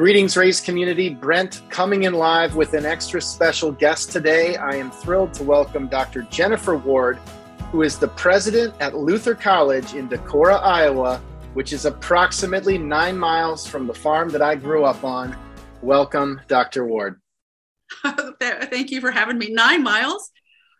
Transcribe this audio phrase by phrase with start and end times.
[0.00, 1.10] Greetings, Raise community.
[1.10, 4.56] Brent coming in live with an extra special guest today.
[4.56, 6.22] I am thrilled to welcome Dr.
[6.22, 7.18] Jenifer Ward,
[7.70, 11.18] who is the president at Luther College in Decorah, Iowa,
[11.52, 15.36] which is approximately nine miles from the farm that I grew up on.
[15.82, 16.86] Welcome, Dr.
[16.86, 17.20] Ward.
[18.40, 19.50] Thank you for having me.
[19.50, 20.30] Nine miles?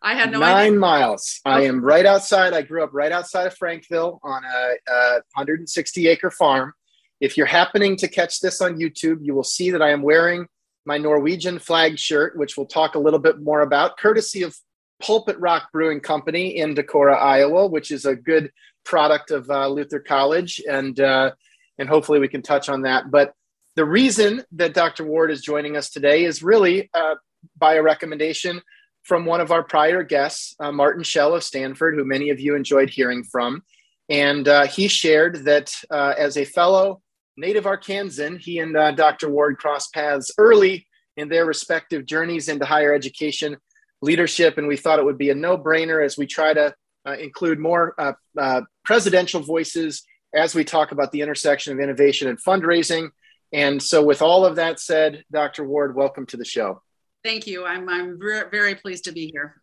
[0.03, 0.79] I had no nine idea.
[0.79, 1.41] miles.
[1.45, 2.55] I am right outside.
[2.55, 6.73] I grew up right outside of Frankville on a, a 160 acre farm.
[7.21, 10.47] If you're happening to catch this on YouTube, you will see that I am wearing
[10.87, 14.57] my Norwegian flag shirt, which we'll talk a little bit more about, courtesy of
[15.01, 18.51] Pulpit Rock Brewing Company in Decorah, Iowa, which is a good
[18.85, 21.33] product of uh, Luther College, and uh,
[21.79, 23.11] and hopefully we can touch on that.
[23.11, 23.35] But
[23.77, 25.05] the reason that Dr.
[25.05, 27.15] Ward is joining us today is really uh,
[27.57, 28.61] by a recommendation
[29.03, 32.55] from one of our prior guests, uh, Martin Shell of Stanford, who many of you
[32.55, 33.63] enjoyed hearing from.
[34.11, 37.01] And uh, he shared that uh, as a fellow
[37.37, 39.29] native Arkansan, he and uh, Dr.
[39.29, 43.57] Ward crossed paths early in their respective journeys into higher education
[44.03, 44.59] leadership.
[44.59, 46.75] And we thought it would be a no brainer as we try to
[47.07, 47.95] uh, include more
[48.39, 53.11] uh, presidential voices as we talk about the intersection of innovation and fundraising.
[53.53, 55.65] And so, with all of that said, Dr.
[55.65, 56.83] Ward, welcome to the show.
[57.25, 57.67] Thank you.
[57.67, 59.61] I'm, I'm very pleased to be here.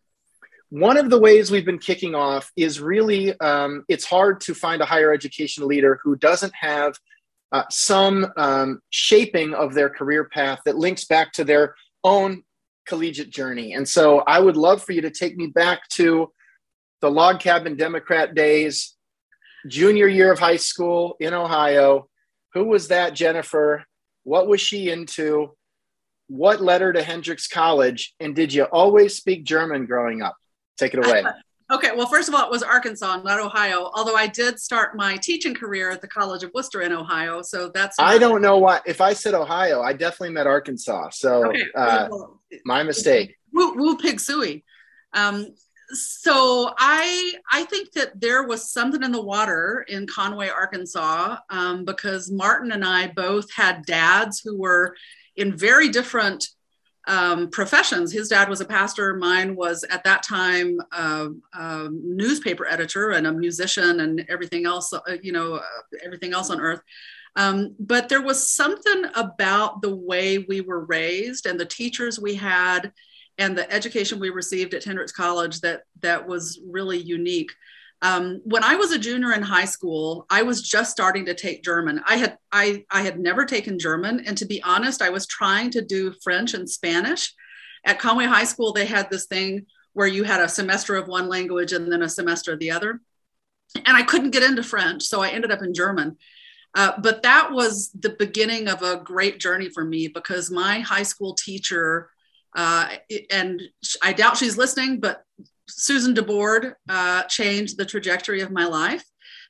[0.70, 4.82] One of the ways we've been kicking off is really um, it's hard to find
[4.82, 6.98] a higher education leader who doesn't have
[7.52, 11.74] uh, some um, shaping of their career path that links back to their
[12.04, 12.42] own
[12.86, 13.74] collegiate journey.
[13.74, 16.32] And so I would love for you to take me back to
[17.00, 18.96] the log cabin Democrat days,
[19.66, 22.08] junior year of high school in Ohio.
[22.54, 23.82] Who was that, Jenifer?
[24.24, 25.52] What was she into?
[26.28, 28.14] what led her to Hendrix College?
[28.20, 30.36] And did you always speak German growing up?
[30.76, 31.24] Take it away.
[31.70, 33.90] okay, well, first of all, it was Arkansas, not Ohio.
[33.94, 37.68] Although I did start my teaching career at the College of Wooster in Ohio, so
[37.68, 37.96] that's.
[37.98, 38.80] I don't know why.
[38.86, 41.10] If I said Ohio, I definitely meant Arkansas.
[41.10, 43.36] So okay, uh, well, my mistake.
[43.52, 44.64] Woo, woo pig suey.
[45.12, 45.46] Um,
[45.90, 51.84] so I I think that there was something in the water in Conway, Arkansas, um,
[51.84, 54.94] because Martin and I both had dads who were
[55.36, 56.48] in very different
[57.08, 58.12] um, professions.
[58.12, 59.14] His dad was a pastor.
[59.16, 61.28] Mine was at that time a,
[61.90, 64.92] newspaper editor and a musician and everything else.
[64.92, 65.62] Uh, you know, uh,
[66.04, 66.82] everything else on earth.
[67.36, 72.34] Um, but there was something about the way we were raised and the teachers we
[72.34, 72.92] had
[73.38, 77.52] and the education we received at Hendrix College that that was really unique.
[78.00, 81.64] Um, when I was a junior in high school, I was just starting to take
[81.64, 82.00] German.
[82.06, 85.70] I had I, I had never taken German, and to be honest, I was trying
[85.72, 87.34] to do French and Spanish.
[87.84, 91.28] At Conway High School, they had this thing where you had a semester of one
[91.28, 93.00] language and then a semester of the other,
[93.74, 96.16] and I couldn't get into French, so I ended up in German.
[96.74, 101.02] Uh, but that was the beginning of a great journey for me because my high
[101.02, 102.10] school teacher,
[102.54, 102.88] uh,
[103.30, 103.60] and
[104.02, 105.24] I doubt she's listening, but
[105.68, 109.04] Susan DeBoard uh, changed the trajectory of my life.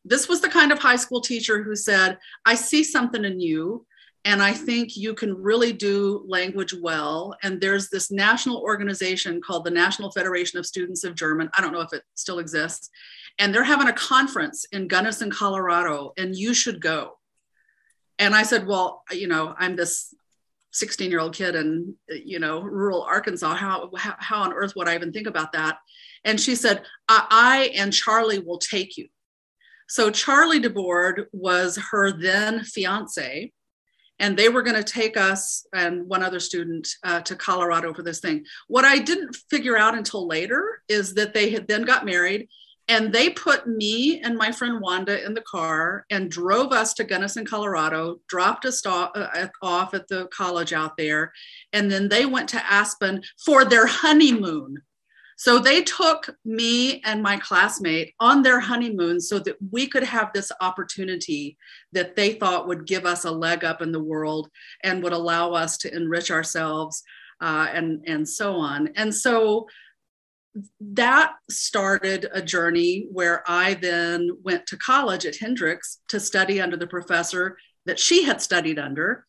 [0.05, 3.87] This was the kind of high school teacher who said, I see something in you,
[4.25, 7.37] and I think you can really do language well.
[7.43, 11.51] And there's this national organization called the National Federation of Students of German.
[11.57, 12.91] I don't know if it still exists.
[13.39, 17.19] And they're having a conference in Gunnison, Colorado, and you should go.
[18.19, 20.12] And I said, Well, you know, I'm this
[20.73, 24.87] 16 year old kid in you know rural arkansas how, how, how on earth would
[24.87, 25.78] i even think about that
[26.28, 29.09] and she said, I, I and Charlie will take you.
[29.89, 33.50] So Charlie DeBoard was her then fiance,
[34.19, 38.03] and they were going to take us and one other student uh, to Colorado for
[38.03, 38.44] this thing.
[38.66, 42.49] What I didn't figure out until later is that they had then got married
[42.89, 47.05] and they put me and my friend Wanda in the car and drove us to
[47.05, 51.33] Gunnison, Colorado, dropped us uh, off at the college out there.
[51.72, 54.83] And then they went to Aspen for their honeymoon.
[55.38, 60.32] So they took me and my classmate on their honeymoon so that we could have
[60.34, 61.56] this opportunity
[61.93, 64.51] that they thought would give us a leg up in the world
[64.83, 67.04] and would allow us to enrich ourselves
[67.41, 68.89] uh, and, and so on.
[68.97, 69.68] And so
[70.80, 76.77] that started a journey where I then went to college at Hendrix to study under
[76.77, 79.24] the professor that she had studied under.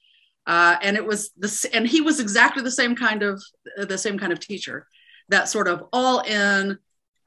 [0.47, 3.43] Uh, and it was this, and he was exactly the same kind of
[3.77, 4.87] the same kind of teacher
[5.29, 6.77] that sort of all in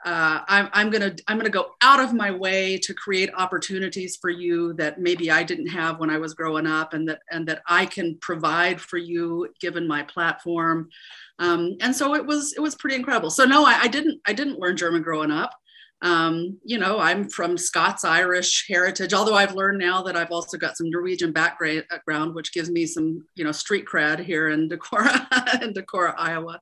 [0.05, 4.31] uh, I'm, I'm gonna I'm gonna go out of my way to create opportunities for
[4.31, 7.63] you that maybe I didn't have when I was growing up, and that and that
[7.69, 10.89] I can provide for you given my platform.
[11.39, 13.31] Um, and so it was it was pretty incredible.
[13.31, 15.53] So no, I, I didn't I didn't learn German growing up.
[16.03, 20.59] Um, you know, I'm from Scots Irish heritage, although I've learned now that I've also
[20.59, 25.63] got some Norwegian background, which gives me some, you know, street cred here in Decorah,
[25.63, 26.61] in Decorah, Iowa.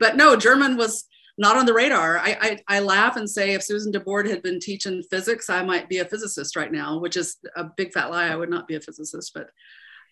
[0.00, 1.04] But no, German was
[1.36, 2.16] not on the radar.
[2.16, 5.90] I, I, I laugh and say if Susan DeBoard had been teaching physics, I might
[5.90, 8.28] be a physicist right now, which is a big fat lie.
[8.28, 9.50] I would not be a physicist, but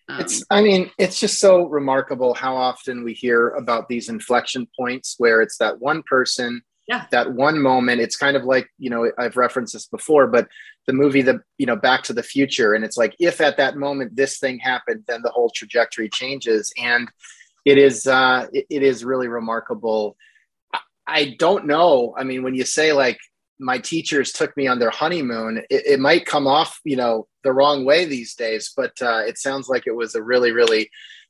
[0.09, 4.65] um, it's i mean it's just so remarkable how often we hear about these inflection
[4.79, 7.05] points where it's that one person yeah.
[7.11, 10.47] that one moment it's kind of like you know i've referenced this before but
[10.87, 13.75] the movie the you know back to the future and it's like if at that
[13.75, 16.73] moment this thing happened then the whole trajectory changes.
[16.81, 17.09] And
[17.65, 20.15] it is uh it, it is really remarkable.
[21.05, 22.15] I don't know.
[22.17, 23.19] I mean when you say like
[23.59, 27.51] my teachers took me on their honeymoon it, it might come off you know the
[27.51, 30.89] wrong way these days but uh, it sounds like it was a really really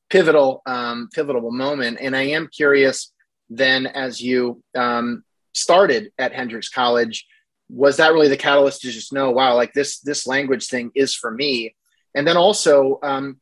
[0.09, 1.98] pivotal um, pivotal moment.
[2.00, 3.12] And i am curious
[3.50, 5.24] then as you um,
[5.57, 7.25] started at Hendrix College,
[7.69, 11.13] was that really the catalyst to just know, wow, like this this language thing is
[11.13, 11.75] for me?
[12.15, 13.39] And then also, um,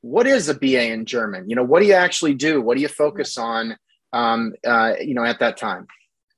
[0.00, 1.48] what is a BA in German?
[1.50, 2.62] You know, what do you actually do?
[2.62, 3.76] What do you focus on?
[4.12, 5.86] Um, uh, you know, at that time.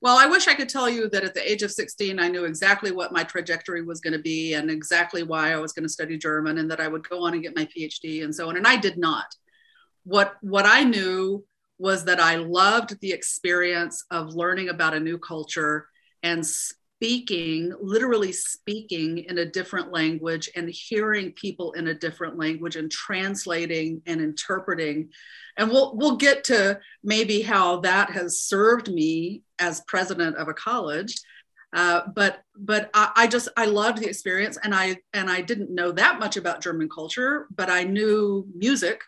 [0.03, 2.47] Well, I wish I could tell you that at the age of 16, I knew
[2.47, 5.93] exactly what my trajectory was going to be and exactly why I was going to
[5.93, 8.57] study German and that I would go on and get my PhD and so on.
[8.57, 9.27] And I did not.
[10.05, 11.45] What, what I knew
[11.81, 15.89] was that I loved the experience of learning about a new culture
[16.23, 22.77] and speaking, literally speaking in a different language and hearing people in a different language
[22.77, 25.09] and translating and interpreting.
[25.57, 30.55] And we'll we'll get to maybe how that has served me as president of a
[30.55, 31.15] college.
[31.73, 35.75] Uh, but but I, I, just I loved the experience and I and I didn't
[35.75, 39.01] know that much about German culture, but I knew music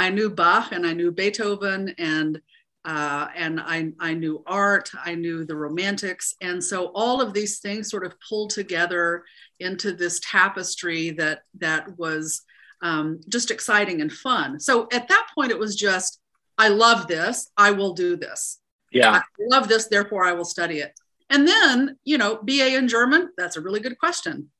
[0.00, 2.40] I knew Bach and I knew Beethoven and
[2.86, 6.34] uh, and I, I knew art, I knew the romantics.
[6.40, 9.24] And so all of these things sort of pulled together
[9.58, 12.40] into this tapestry that, that was
[12.80, 14.58] um, just exciting and fun.
[14.58, 16.20] So at that point, it was just,
[16.56, 18.60] I love this, I will do this.
[18.92, 19.16] Yeah.
[19.16, 20.98] I love this, therefore I will study it.
[21.28, 24.50] And then, you know, BA in German, that's a really good question.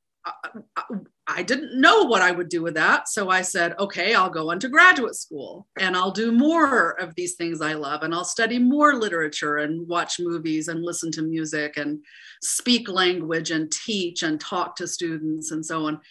[1.27, 3.07] I didn't know what I would do with that.
[3.07, 7.35] So I said, okay, I'll go into graduate school and I'll do more of these
[7.35, 11.77] things I love and I'll study more literature and watch movies and listen to music
[11.77, 12.03] and
[12.41, 16.01] speak language and teach and talk to students and so on.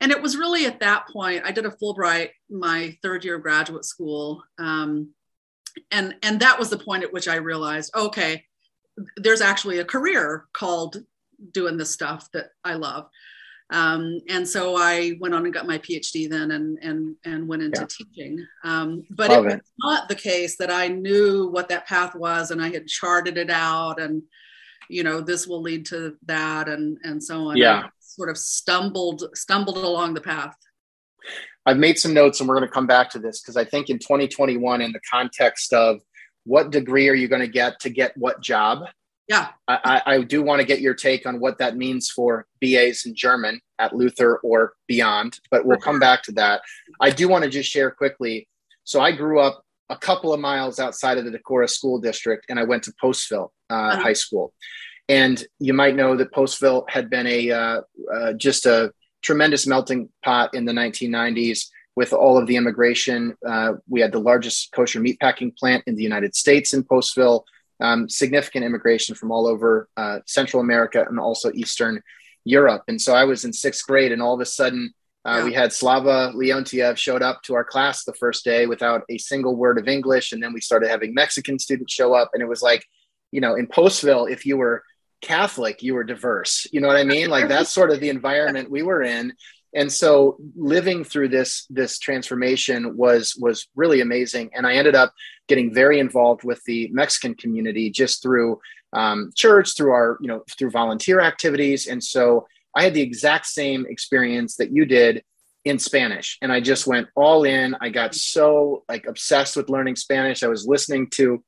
[0.00, 3.42] And it was really at that point, I did a Fulbright my third year of
[3.42, 4.44] graduate school.
[4.58, 5.10] Um,
[5.90, 8.44] and, and that was the point at which I realized, okay,
[9.16, 10.98] there's actually a career called
[11.52, 13.08] doing this stuff that I love.
[13.70, 17.62] Um, and so I went on and got my PhD then and and and went
[17.62, 17.86] into yeah.
[17.86, 18.46] teaching.
[18.64, 19.62] Um, but Love it was it.
[19.80, 23.50] not the case that I knew what that path was and I had charted it
[23.50, 24.22] out and
[24.88, 27.58] you know this will lead to that and and so on.
[27.58, 30.56] Yeah, I sort of stumbled stumbled along the path.
[31.66, 33.90] I've made some notes and we're going to come back to this because I think
[33.90, 36.00] in 2021 in the context of
[36.44, 38.84] what degree are you going to get to get what job
[39.28, 39.48] yeah.
[39.68, 43.14] I, I do want to get your take on what that means for BAs in
[43.14, 46.62] German at Luther or beyond, but we'll come back to that.
[47.00, 48.48] I do want to just share quickly.
[48.84, 52.58] So I grew up a couple of miles outside of the Decorah School District, and
[52.58, 54.00] I went to Postville uh, uh-huh.
[54.00, 54.52] High School.
[55.10, 57.80] And you might know that Postville had been a uh,
[58.12, 58.92] uh, just a
[59.22, 61.66] tremendous melting pot in the 1990s
[61.96, 63.36] with all of the immigration.
[63.46, 67.42] Uh, we had the largest kosher meatpacking plant in the United States in Postville
[67.80, 72.02] um, significant immigration from all over uh, Central America and also Eastern
[72.44, 72.82] Europe.
[72.88, 74.92] And so I was in sixth grade, and all of a sudden,
[75.24, 75.44] uh, yeah.
[75.44, 79.56] we had Slava Leontiev showed up to our class the first day without a single
[79.56, 80.32] word of English.
[80.32, 82.30] And then we started having Mexican students show up.
[82.32, 82.86] And it was like,
[83.30, 84.82] you know, in Postville, if you were
[85.20, 86.66] Catholic, you were diverse.
[86.72, 87.28] You know what I mean?
[87.28, 89.34] Like that's sort of the environment we were in
[89.74, 94.50] and so living through this this transformation was was really amazing.
[94.54, 95.12] And i ended up
[95.46, 98.60] getting very involved with the mexican community just through
[98.92, 101.86] um, church through our you know through volunteer activities.
[101.86, 105.22] And so i had the exact same experience that you did
[105.64, 106.38] in spanish.
[106.40, 107.76] And i just went all in.
[107.80, 110.42] I got so like obsessed with learning spanish.
[110.42, 111.42] I was listening to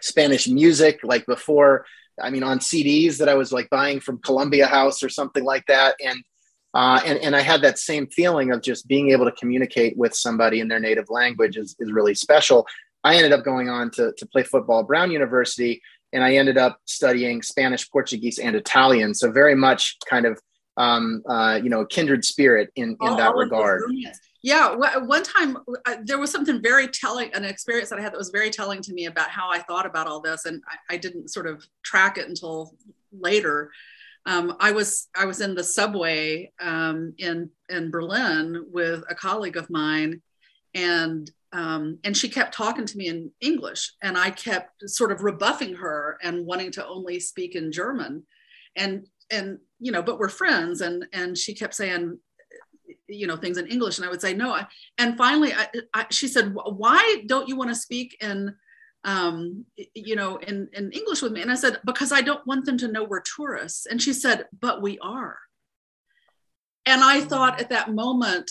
[0.00, 1.86] spanish music like before
[2.20, 5.64] i mean on cds that i was like buying from columbia house or something like
[5.66, 5.94] that.
[6.04, 6.22] And
[6.74, 10.14] uh, and, and I had that same feeling of just being able to communicate with
[10.14, 12.66] somebody in their native language is, is really special.
[13.04, 15.80] I ended up going on to, to play football at Brown University,
[16.12, 19.14] and I ended up studying Spanish, Portuguese, and Italian.
[19.14, 20.40] So very much kind of
[20.76, 23.82] um, uh, you know kindred spirit in in all, that regard.
[24.42, 28.18] Yeah, one time uh, there was something very telling, an experience that I had that
[28.18, 30.96] was very telling to me about how I thought about all this, and I, I
[30.96, 32.74] didn't sort of track it until
[33.12, 33.70] later
[34.26, 39.56] um, I was I was in the subway um, in in Berlin with a colleague
[39.56, 40.22] of mine,
[40.74, 45.22] and um, and she kept talking to me in English, and I kept sort of
[45.22, 48.24] rebuffing her and wanting to only speak in German,
[48.76, 52.18] and and you know, but we're friends, and and she kept saying,
[53.06, 54.66] you know, things in English, and I would say no, I,
[54.96, 58.54] and finally, I, I, she said, why don't you want to speak in
[59.04, 61.42] um, you know, in, in English with me.
[61.42, 63.86] And I said, because I don't want them to know we're tourists.
[63.86, 65.38] And she said, but we are.
[66.86, 68.50] And I thought at that moment,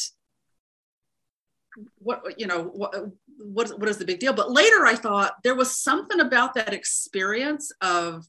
[1.98, 2.94] what you know what,
[3.40, 6.72] what what is the big deal but later i thought there was something about that
[6.72, 8.28] experience of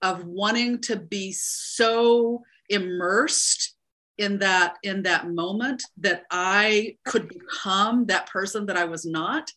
[0.00, 3.76] of wanting to be so immersed
[4.16, 9.50] in that in that moment that i could become that person that i was not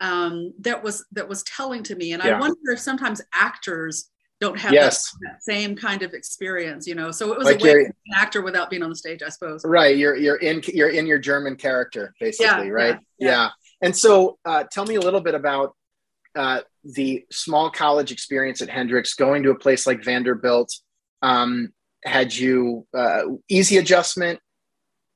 [0.00, 2.36] um, that was that was telling to me and yeah.
[2.36, 4.10] i wonder if sometimes actors
[4.40, 5.10] don't have yes.
[5.10, 7.10] that, that, same kind of experience, you know.
[7.10, 9.22] So it was like a way to be an actor without being on the stage,
[9.22, 9.64] I suppose.
[9.64, 9.96] Right.
[9.96, 12.98] You're you're in you're in your German character, basically, yeah, right?
[13.18, 13.48] Yeah, yeah.
[13.80, 15.74] And so uh, tell me a little bit about
[16.34, 20.74] uh, the small college experience at Hendrix, going to a place like Vanderbilt.
[21.22, 21.72] Um,
[22.04, 24.40] had you uh, easy adjustment,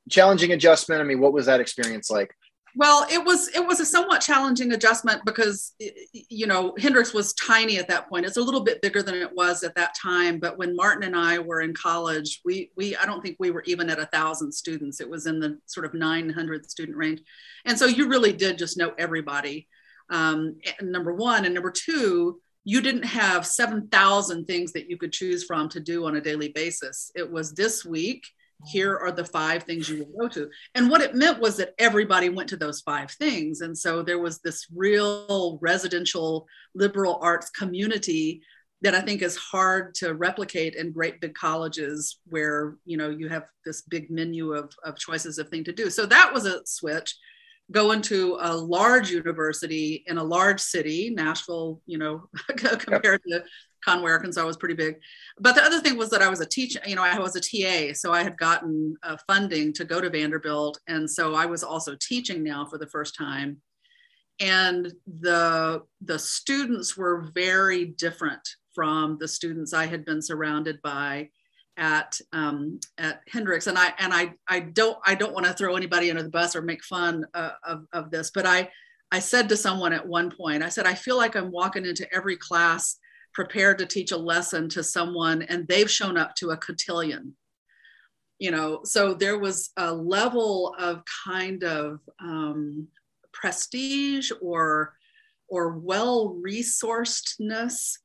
[0.09, 1.01] challenging adjustment?
[1.01, 2.35] I mean, what was that experience like?
[2.79, 5.75] Well it was it was a somewhat challenging adjustment because
[6.13, 8.25] you know hendrix was tiny at that point.
[8.25, 11.17] It's a little bit bigger than it was at that time but when martin and
[11.17, 14.53] i were in college we we i don't think we were even at a thousand
[14.53, 15.01] students.
[15.01, 17.21] It was in the sort of 900 student range.
[17.67, 19.69] And so you really did just know everybody
[20.11, 25.45] um, number one and number two you didn't have 7000 things that you could choose
[25.45, 27.11] from to do on a daily basis.
[27.15, 28.27] It was this week
[28.67, 30.51] here are the five things you will go to.
[30.75, 33.61] And what it meant was that everybody went to those five things.
[33.61, 38.43] And so there was this real residential liberal arts community
[38.81, 43.29] that I think is hard to replicate in great big colleges where, you know, you
[43.29, 45.91] have this big menu of, of choices of thing to do.
[45.91, 47.17] So that was a switch.
[47.71, 53.43] Going to a large university in a large city, Nashville, you know, compared to
[53.85, 54.97] Conway, Arkansas was pretty big.
[55.39, 57.41] But the other thing was that I was a teacher, you know, I was a
[57.41, 60.79] TA, so I had gotten uh, funding to go to Vanderbilt.
[60.89, 63.59] And so I was also teaching now for the first time.
[64.41, 71.31] And the, the students were very different from the students I had been surrounded by
[71.79, 75.77] at um, at Hendrix, and I and I I don't I don't want to throw
[75.77, 78.69] anybody under the bus or make fun uh, of of this, but I
[79.11, 82.13] I said to someone at one point, I said I feel like I'm walking into
[82.13, 82.99] every class
[83.39, 87.37] prepared to teach a lesson to someone and they've shown up to a cotillion
[88.41, 92.89] you know so there was a level of kind of um,
[93.33, 94.93] prestige or
[95.49, 97.99] or well resourcedness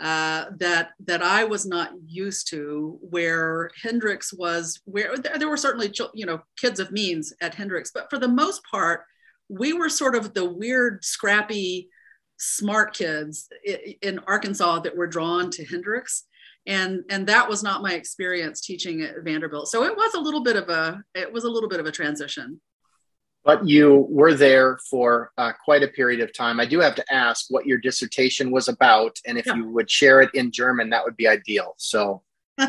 [0.00, 2.98] uh, that that I was not used to.
[3.02, 8.08] Where Hendrix was, where there were certainly you know kids of means at Hendrix, but
[8.08, 9.04] for the most part,
[9.50, 11.90] we were sort of the weird, scrappy
[12.40, 13.48] smart kids
[14.02, 16.24] in Arkansas that were drawn to Hendrix.
[16.66, 19.68] And, and that was not my experience teaching at Vanderbilt.
[19.68, 21.92] So it was a little bit of a, it was a little bit of a
[21.92, 22.60] transition.
[23.44, 26.60] But you were there for uh, quite a period of time.
[26.60, 29.16] I do have to ask what your dissertation was about.
[29.26, 29.56] And if yeah.
[29.56, 31.74] you would share it in German, that would be ideal.
[31.78, 32.22] So.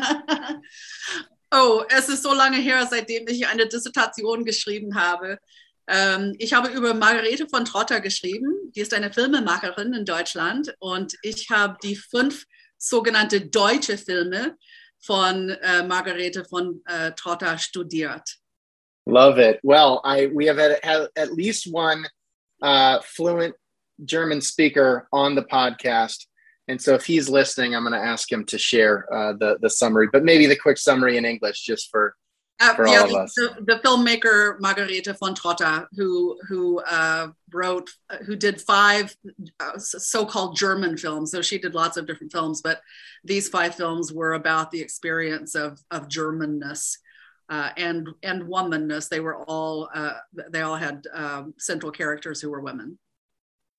[1.52, 5.38] oh, es ist so lange her, seitdem ich eine Dissertation geschrieben habe.
[5.92, 8.72] Ähm, ich habe über Margarethe von Trotta geschrieben.
[8.74, 12.46] Die ist eine Filmemacherin in Deutschland und ich habe die fünf
[12.78, 14.56] sogenannte deutsche Filme
[15.00, 18.38] von äh, Margarethe von äh, Trotta studiert.
[19.06, 19.60] Love it.
[19.62, 22.06] Well, I we have had at least one
[22.62, 23.54] uh, fluent
[24.04, 26.26] German speaker on the podcast.
[26.68, 29.68] And so if he's listening, I'm going to ask him to share uh, the, the
[29.68, 32.14] summary, but maybe the quick summary in English just for
[32.62, 38.60] uh, yeah, the, the, filmmaker Margarethe von Trotta, who who uh, wrote, uh, who did
[38.60, 39.16] five
[39.58, 41.32] uh, so-called German films.
[41.32, 42.80] So she did lots of different films, but
[43.24, 46.98] these five films were about the experience of of Germanness
[47.48, 49.08] uh, and and womanness.
[49.08, 50.14] They were all uh,
[50.50, 52.98] they all had um, central characters who were women.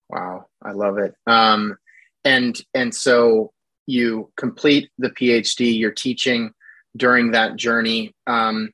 [0.09, 1.15] Wow, I love it.
[1.25, 1.77] Um,
[2.23, 3.51] and and so
[3.85, 5.77] you complete the PhD.
[5.77, 6.53] You're teaching
[6.95, 8.13] during that journey.
[8.27, 8.71] Um,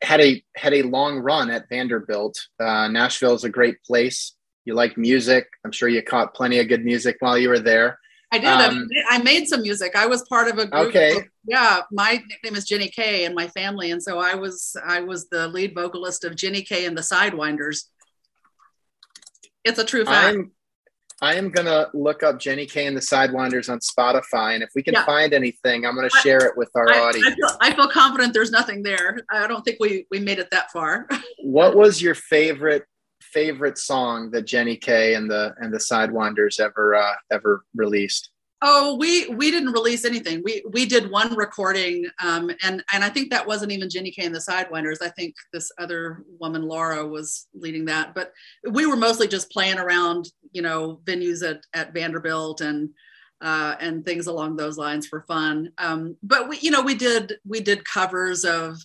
[0.00, 2.38] had a had a long run at Vanderbilt.
[2.60, 4.34] Uh, Nashville is a great place.
[4.64, 5.48] You like music.
[5.64, 7.98] I'm sure you caught plenty of good music while you were there.
[8.30, 8.48] I did.
[8.48, 9.96] Um, I made some music.
[9.96, 10.88] I was part of a group.
[10.88, 11.16] Okay.
[11.16, 15.00] Of, yeah, my nickname is Jenny Kay and my family, and so I was I
[15.00, 17.84] was the lead vocalist of Jenny Kay and the Sidewinders.
[19.64, 20.36] It's a true fact.
[20.36, 20.52] I'm,
[21.20, 24.82] I am gonna look up Jenny Kay and the Sidewinders on Spotify, and if we
[24.82, 25.04] can Yeah.
[25.04, 27.34] find anything, I'm gonna share it with our I, I, audience.
[27.34, 29.18] feel, I feel confident there's nothing there.
[29.30, 31.08] I don't think we we made it that far.
[31.42, 32.84] What was your favorite
[33.20, 38.30] favorite song that Jenny Kay and the and the Sidewinders ever uh, ever released?
[38.60, 40.42] Oh, we we didn't release anything.
[40.44, 44.26] We we did one recording, um, and and I think that wasn't even Jenny Kay
[44.26, 45.00] and the Sidewinders.
[45.00, 48.16] I think this other woman, Laura, was leading that.
[48.16, 48.32] But
[48.68, 52.90] we were mostly just playing around, you know, venues at at Vanderbilt and
[53.40, 55.70] uh, and things along those lines for fun.
[55.78, 58.76] Um, but we, you know, we did we did covers of,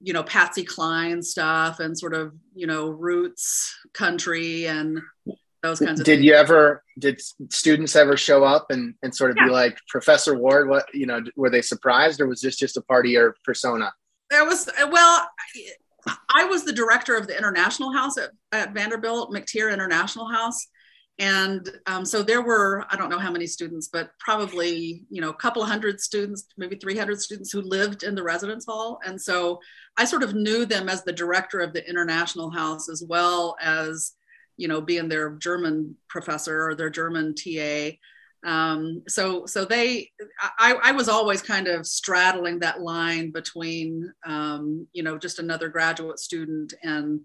[0.00, 5.00] you know, Patsy Cline stuff and sort of you know roots country and
[5.66, 6.24] those kinds of Did things.
[6.26, 7.20] you ever did
[7.50, 9.46] students ever show up and and sort of Yeah.
[9.46, 10.68] be like Professor Ward?
[10.68, 11.20] What you know?
[11.36, 13.92] Were they surprised, or was this just a part of your persona?
[14.30, 15.28] There was well,
[16.08, 20.64] I- I was the director of the International House at, at Vanderbilt, McTyeire International House,
[21.18, 25.30] and um, so there were I don't know how many students, but probably you know
[25.30, 29.58] a couple hundred students, maybe 300 students who lived in the residence hall, and so
[29.96, 34.12] I sort of knew them as the director of the International House as well as
[34.56, 37.96] you know being their German professor or their German TA
[38.46, 40.10] um, so so they
[40.40, 45.68] I, I was always kind of straddling that line between um, you know just another
[45.68, 47.20] graduate student and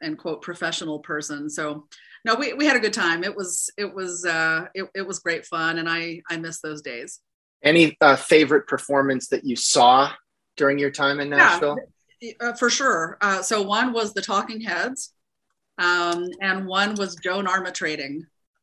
[0.00, 1.48] and quote professional person.
[1.48, 1.86] So
[2.24, 3.22] no we, we had a good time.
[3.22, 6.82] It was it was uh, it, it was great fun and i i miss those
[6.82, 7.20] days.
[7.62, 10.10] Any uh, favorite performance that you saw
[10.56, 11.78] during your time in Nashville?
[12.40, 13.16] uh, for sure.
[13.20, 15.13] Uh, so one was the talking heads
[15.78, 18.20] um, and one was joan armatrading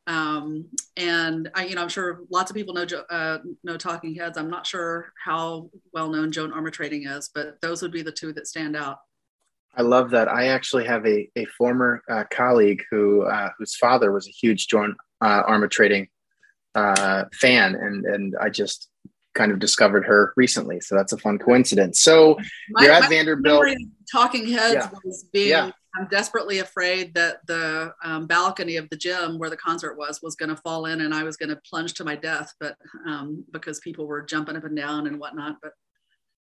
[0.08, 0.66] um,
[0.98, 4.38] and I, you know, I'm sure lots of people know uh, know Talking Heads.
[4.38, 8.34] I'm not sure how well known Joan Armatrading is, but those would be the two
[8.34, 8.98] that stand out.
[9.76, 10.28] I love that.
[10.28, 14.68] I actually have a, a former uh, colleague who uh, whose father was a huge
[14.68, 16.10] Joan uh, Armatrading
[16.76, 18.90] uh, fan, and and I just
[19.34, 20.82] kind of discovered her recently.
[20.82, 22.02] So that's a fun coincidence.
[22.02, 22.38] So
[22.72, 23.66] My, you're at Vanderbilt.
[24.12, 24.90] Talking Heads Yeah.
[25.06, 25.50] was being.
[25.50, 25.72] Yeah.
[25.98, 30.36] I'm desperately afraid that the um, balcony of the gym where the concert was was
[30.36, 32.54] going to fall in, and I was going to plunge to my death.
[32.60, 35.74] But um, because people were jumping up and down and whatnot, but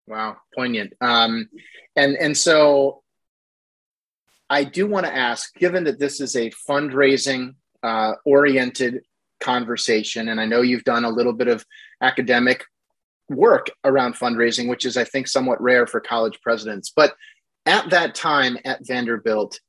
[0.08, 0.94] Wow, poignant.
[1.02, 1.50] Um,
[1.96, 3.04] and and so
[4.50, 9.04] I do want to ask, given that this is a fundraising uh, oriented
[9.40, 11.66] conversation, and I know you've done a little bit of
[12.02, 12.66] academic
[13.30, 16.92] work around fundraising, which is I think somewhat rare for college presidents.
[16.94, 17.16] But
[17.66, 19.60] at that time at Vanderbilt,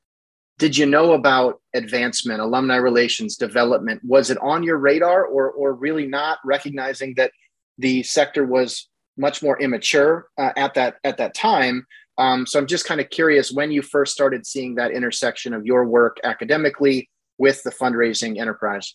[0.58, 4.00] did you know about advancement, alumni relations, development?
[4.04, 6.38] Was it on your radar, or or really not?
[6.44, 7.32] Recognizing that
[7.78, 11.86] the sector was much more immature uh, at that at that time.
[12.18, 15.66] Um, so I'm just kind of curious when you first started seeing that intersection of
[15.66, 18.94] your work academically with the fundraising enterprise.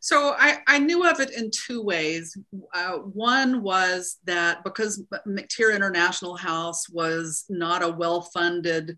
[0.00, 2.36] So I, I knew of it in two ways.
[2.74, 8.96] Uh, one was that because McTyeire International House was not a well-funded,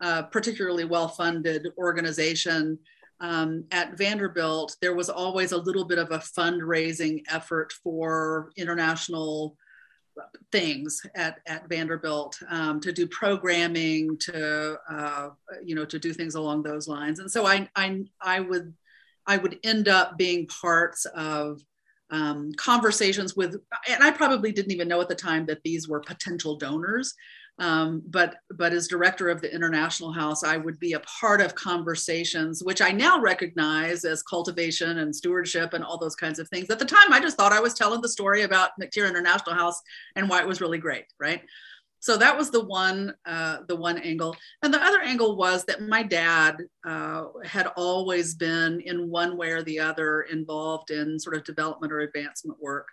[0.00, 2.78] uh, particularly well-funded organization
[3.20, 9.56] um, at Vanderbilt, there was always a little bit of a fundraising effort for international
[10.52, 15.28] things at, at Vanderbilt um, to do programming, to uh,
[15.64, 17.18] you know, to do things along those lines.
[17.18, 18.72] And so I I, I would
[19.28, 21.60] I would end up being parts of
[22.10, 23.56] um, conversations with,
[23.88, 27.14] and I probably didn't even know at the time that these were potential donors.
[27.60, 31.56] Um, but but as director of the International House, I would be a part of
[31.56, 36.70] conversations, which I now recognize as cultivation and stewardship and all those kinds of things.
[36.70, 39.82] At the time, I just thought I was telling the story about McTyeire International House
[40.14, 41.42] and why it was really great, right?
[42.00, 45.82] So that was the one uh, the one angle, and the other angle was that
[45.82, 51.36] my dad uh, had always been in one way or the other involved in sort
[51.36, 52.86] of development or advancement work.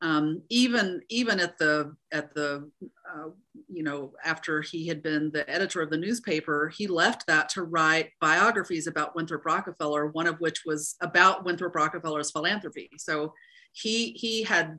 [0.00, 2.70] Um, even even at the at the
[3.10, 3.30] uh,
[3.68, 7.62] you know after he had been the editor of the newspaper he left that to
[7.62, 12.90] write biographies about winthrop rockefeller one of which was about winthrop rockefeller's philanthropy.
[12.98, 13.32] So
[13.72, 14.78] he he had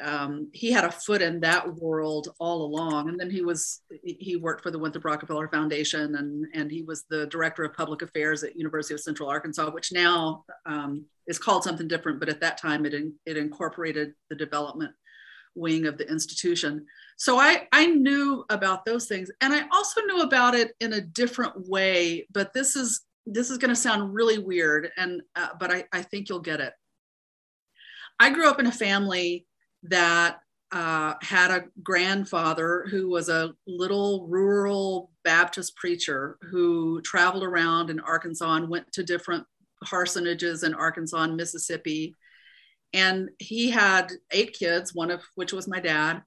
[0.00, 3.08] um, he had a foot in that world all along.
[3.08, 7.04] And then he was he worked for the winthrop rockefeller foundation and and he was
[7.10, 11.64] the director of public affairs at university of central arkansas which now um, is called
[11.64, 14.92] something different but at that time it, in, it incorporated the development
[15.54, 16.86] wing of the institution.
[17.18, 21.00] So I, I knew about those things and i also knew about it in a
[21.00, 25.72] different way but this is this is going to sound really weird and uh, but
[25.72, 26.72] I, I think you'll get it.
[28.18, 29.46] I grew up in a family
[29.84, 30.40] that
[30.72, 38.00] uh, had a grandfather who was a little rural Baptist preacher who traveled around in
[38.00, 39.44] Arkansas and went to different
[39.84, 42.16] parsonages in Arkansas and Mississippi.
[42.94, 46.22] And he had eight kids, one of which was my dad.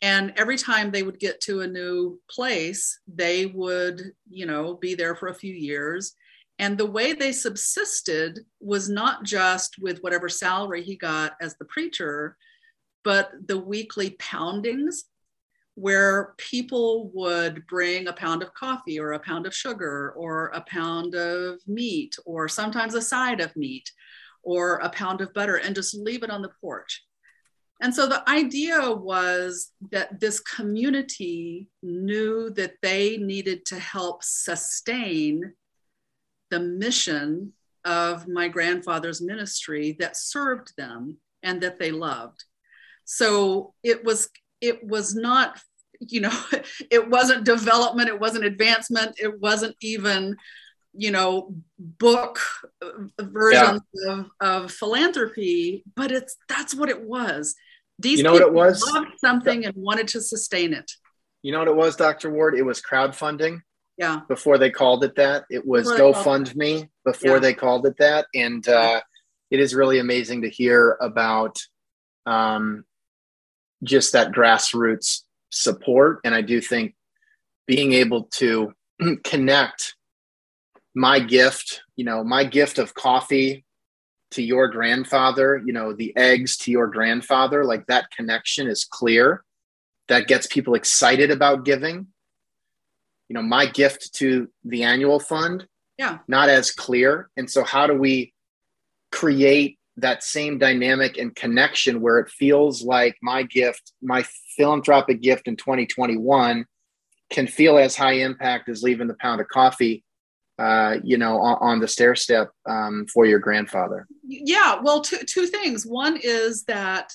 [0.00, 4.94] And every time they would get to a new place, they would, you know, be
[4.94, 6.14] there for a few years.
[6.60, 11.64] And the way they subsisted was not just with whatever salary he got as the
[11.64, 12.36] preacher,
[13.04, 15.04] but the weekly poundings
[15.74, 20.60] where people would bring a pound of coffee or a pound of sugar or a
[20.62, 23.88] pound of meat or sometimes a side of meat
[24.42, 27.04] or a pound of butter and just leave it on the porch.
[27.80, 35.52] And so the idea was that this community knew that they needed to help sustain
[36.50, 37.52] the mission
[37.84, 42.42] of my grandfather's ministry that served them and that they loved.
[43.10, 44.28] So it was
[44.60, 45.58] it was not
[45.98, 46.40] you know
[46.90, 50.36] it wasn't development it wasn't advancement it wasn't even
[50.92, 52.38] you know book
[53.18, 54.12] versions yeah.
[54.12, 57.54] of, of philanthropy but it's that's what it was.
[57.98, 58.84] These you know what it was?
[58.92, 60.92] loved something and wanted to sustain it.
[61.42, 62.56] You know what it was dr ward?
[62.56, 63.60] It was crowdfunding.
[63.96, 64.20] Yeah.
[64.28, 67.38] Before they called it that it was gofundme before yeah.
[67.38, 69.00] they called it that and uh,
[69.50, 71.58] it is really amazing to hear about
[72.26, 72.84] um,
[73.82, 76.20] just that grassroots support.
[76.24, 76.94] And I do think
[77.66, 78.72] being able to
[79.24, 79.94] connect
[80.94, 83.64] my gift, you know, my gift of coffee
[84.32, 89.44] to your grandfather, you know, the eggs to your grandfather, like that connection is clear.
[90.08, 92.06] That gets people excited about giving.
[93.28, 95.66] You know, my gift to the annual fund,
[95.98, 97.28] yeah, not as clear.
[97.36, 98.32] And so, how do we
[99.12, 104.24] create that same dynamic and connection where it feels like my gift, my
[104.56, 106.64] philanthropic gift in 2021
[107.30, 110.04] can feel as high impact as leaving the pound of coffee
[110.58, 114.08] uh, you know, on, on the stair step um, for your grandfather?
[114.26, 115.86] Yeah, well, two, two things.
[115.86, 117.12] One is that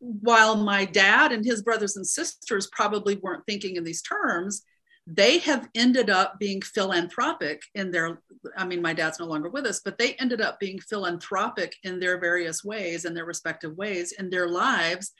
[0.00, 4.64] while my dad and his brothers and sisters probably weren't thinking in these terms,
[5.10, 8.20] they have ended up being philanthropic in their
[8.58, 11.98] i mean my dad's no longer with us but they ended up being philanthropic in
[11.98, 15.12] their various ways in their respective ways in their lives.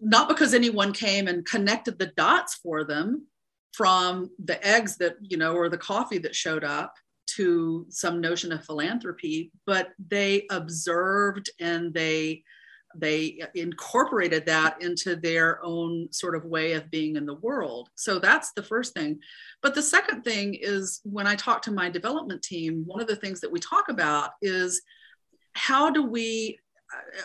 [0.00, 3.26] Not because anyone came and connected the dots for them
[3.72, 6.94] from the eggs that you know or the coffee that showed up
[7.26, 12.42] to some notion of philanthropy but they observed and they
[12.96, 17.88] they incorporated that into their own sort of way of being in the world.
[17.94, 19.20] So that's the first thing.
[19.62, 23.16] But the second thing is when I talk to my development team, one of the
[23.16, 24.82] things that we talk about is
[25.54, 26.58] how do we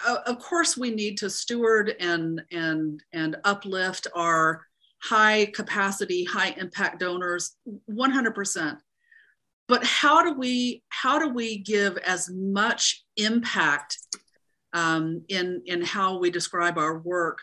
[0.08, 4.65] uh, of course we need to steward and and and uplift our
[5.01, 7.55] high capacity high impact donors
[7.89, 8.77] 100%
[9.67, 13.97] but how do we how do we give as much impact
[14.73, 17.39] um, in, in how we describe our work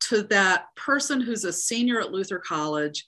[0.00, 3.06] to that person who's a senior at Luther College,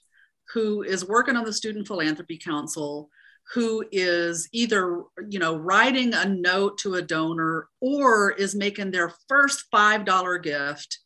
[0.53, 3.09] who is working on the Student Philanthropy Council,
[3.53, 9.11] who is either you know writing a note to a donor or is making their
[9.27, 10.99] first five dollar gift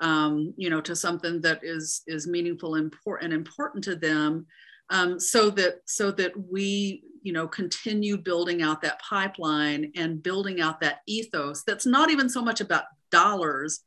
[0.00, 4.46] um, you know to something that is is meaningful important and important to them
[4.90, 10.60] um, so that so that we you know continue building out that pipeline and building
[10.60, 13.80] out that ethos that's not even so much about dollars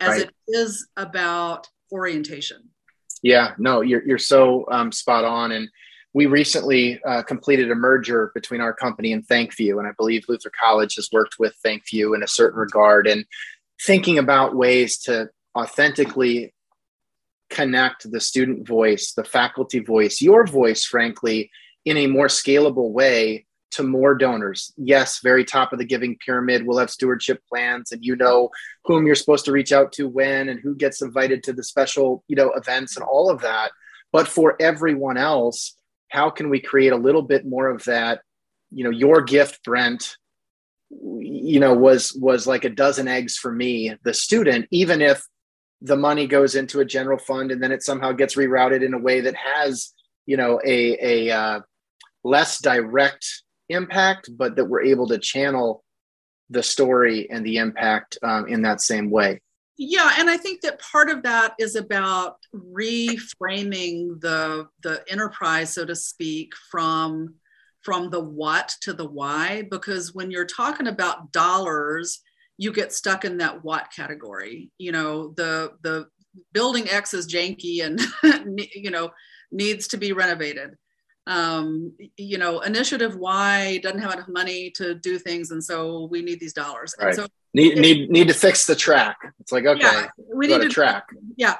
[0.00, 0.22] as right.
[0.22, 2.68] it is about orientation.
[3.22, 5.52] Yeah no you're, you're so um, spot on.
[5.52, 5.68] And
[6.12, 10.50] we recently uh, completed a merger between our company and thankview and i believe luther
[10.60, 13.06] college has worked with thankview in a certain regard.
[13.06, 13.24] And
[13.80, 16.52] thinking about ways to authentically
[17.50, 21.50] connect the student voice the faculty voice your voice frankly
[21.84, 24.72] in a more scalable way to more donors.
[24.76, 26.64] Yes, very top of the giving pyramid.
[26.64, 28.50] We'll have stewardship plans and you know
[28.84, 32.22] whom you're supposed to reach out to when and who gets invited to the special,
[32.28, 33.72] you know, events and all of that.
[34.12, 35.76] But for everyone else,
[36.08, 38.20] how can we create a little bit more of that,
[38.70, 40.16] you know, your gift, Brent,
[40.90, 45.26] you know, was was like a dozen eggs for me, the student, even if
[45.82, 48.98] the money goes into a general fund and then it somehow gets rerouted in a
[48.98, 49.92] way that has,
[50.26, 51.60] you know, a a uh,
[52.24, 55.84] less direct impact, but that we're able to channel
[56.50, 59.40] the story and the impact um, in that same way.
[59.76, 65.84] Yeah, and I think that part of that is about reframing the the enterprise, so
[65.84, 67.34] to speak, from
[67.82, 69.66] from the what to the why.
[69.68, 72.20] Because when you're talking about dollars,
[72.56, 74.70] you get stuck in that what category.
[74.78, 76.06] You know, the the
[76.52, 78.00] building X is janky and
[78.56, 79.10] you know
[79.50, 80.76] needs to be renovated
[81.26, 86.22] um, you know, initiative Y doesn't have enough money to do things, and so we
[86.22, 86.94] need these dollars.
[86.98, 87.08] Right.
[87.08, 89.16] And so need need need to fix the track.
[89.40, 91.06] It's like okay, yeah, we need to track.
[91.36, 91.56] Yeah,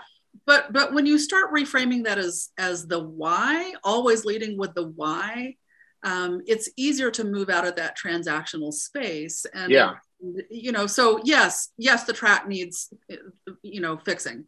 [0.47, 4.89] but but when you start reframing that as as the why, always leading with the
[4.89, 5.57] why,
[6.03, 9.47] um, it's easier to move out of that transactional space.
[9.55, 9.95] And yeah,
[10.51, 12.93] you know, so yes, yes, the track needs
[13.63, 14.45] you know fixing.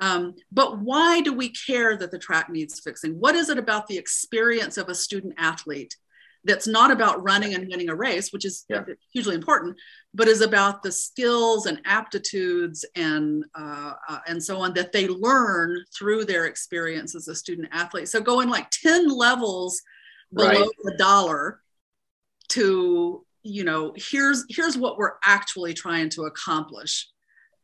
[0.00, 3.12] Um, but why do we care that the track needs fixing?
[3.12, 5.96] What is it about the experience of a student athlete
[6.44, 8.84] that's not about running and winning a race, which is yeah.
[9.12, 9.76] hugely important,
[10.14, 15.08] but is about the skills and aptitudes and uh, uh, and so on that they
[15.08, 18.08] learn through their experience as a student athlete.
[18.08, 19.82] So going like ten levels
[20.32, 20.68] below right.
[20.84, 21.60] the dollar
[22.50, 27.08] to you know here's here's what we're actually trying to accomplish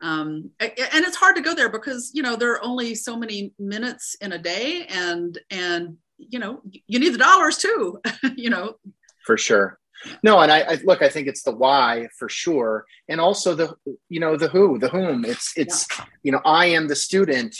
[0.00, 3.52] um, and it's hard to go there because you know there are only so many
[3.58, 8.00] minutes in a day and and you know you need the dollars too
[8.36, 8.76] you know.
[9.24, 9.78] For sure.
[10.22, 12.84] No and I, I, look i think it's the why for sure.
[13.08, 13.74] And also the
[14.08, 15.24] you know the who the whom.
[15.24, 16.04] It's it's yeah.
[16.22, 17.56] you know i am the student.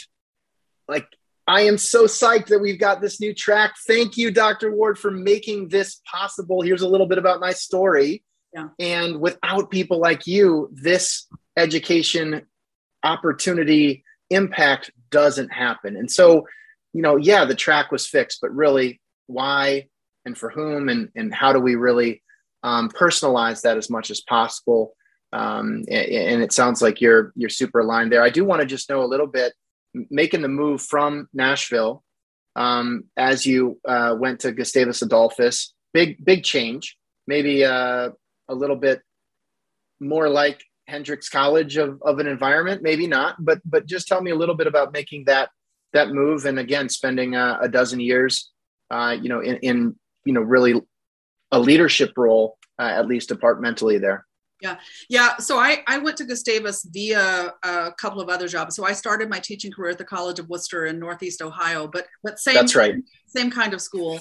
[0.89, 1.07] Like
[1.47, 3.75] i am so psyched that we've got this new track.
[3.87, 6.61] Thank you dr ward for making this possible.
[6.61, 8.25] Here's a little bit about my story.
[8.53, 8.69] Yeah.
[8.79, 12.47] and without people like you this education
[13.03, 15.97] opportunity impact doesn't happen.
[15.97, 16.47] And so,
[16.93, 19.89] you know, yeah, the track was fixed, but really why
[20.25, 22.23] and for whom and, and how do we really
[22.63, 24.95] um, personalize that as much as possible?
[25.33, 28.23] Um, and, it sounds like you're you're super aligned there.
[28.23, 29.53] I do want to just know a little bit,
[30.09, 32.05] making the move from Nashville
[32.55, 35.75] um, as you uh, went to Gustavus Adolphus.
[35.93, 38.11] Big big change, maybe uh,
[38.49, 39.03] a little bit
[40.01, 44.31] more like Hendrix College of, of an environment, maybe not, but but just tell me
[44.31, 45.51] a little bit about making that
[45.93, 48.51] that move, and again, spending a, a dozen years,
[48.91, 50.81] uh, you know, in, in you know really
[51.53, 54.27] a leadership role, uh, at least departmentally there.
[54.61, 55.37] Yeah, yeah.
[55.39, 58.77] So I I went to Gustavus via a couple of other jobs.
[58.77, 62.07] So I started my teaching career at the College of Wooster in Northeast Ohio, but
[62.23, 62.95] but same that's right,
[63.27, 64.19] same kind of school.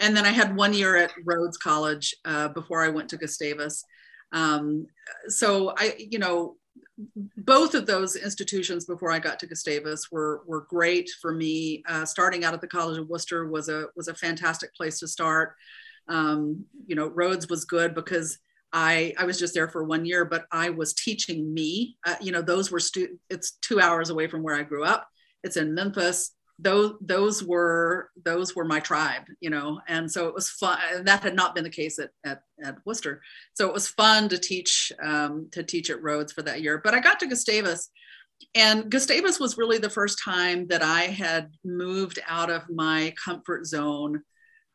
[0.00, 3.84] And then I had one year at Rhodes College uh, before I went to Gustavus.
[4.32, 4.86] Um,
[5.28, 6.56] so I, you know,
[7.36, 11.82] both of those institutions before I got to Gustavus were were great for me.
[11.88, 15.08] Uh, starting out at the College of Wooster was a was a fantastic place to
[15.08, 15.54] start.
[16.08, 18.38] Um, you know, Rhodes was good because
[18.72, 21.96] I I was just there for one year, but I was teaching me.
[22.06, 25.08] Uh, you know, those were stu- it's two hours away from where I grew up.
[25.42, 29.80] It's in Memphis those those were those were my tribe you know?
[29.88, 33.22] And so it was fun that had not been the case at, at, at wooster.
[33.54, 36.80] So it was fun to teach um, to teach at rhodes for that year.
[36.82, 37.90] But i got to gustavus
[38.54, 43.66] and gustavus was really the first time that i had moved out of my comfort
[43.66, 44.22] zone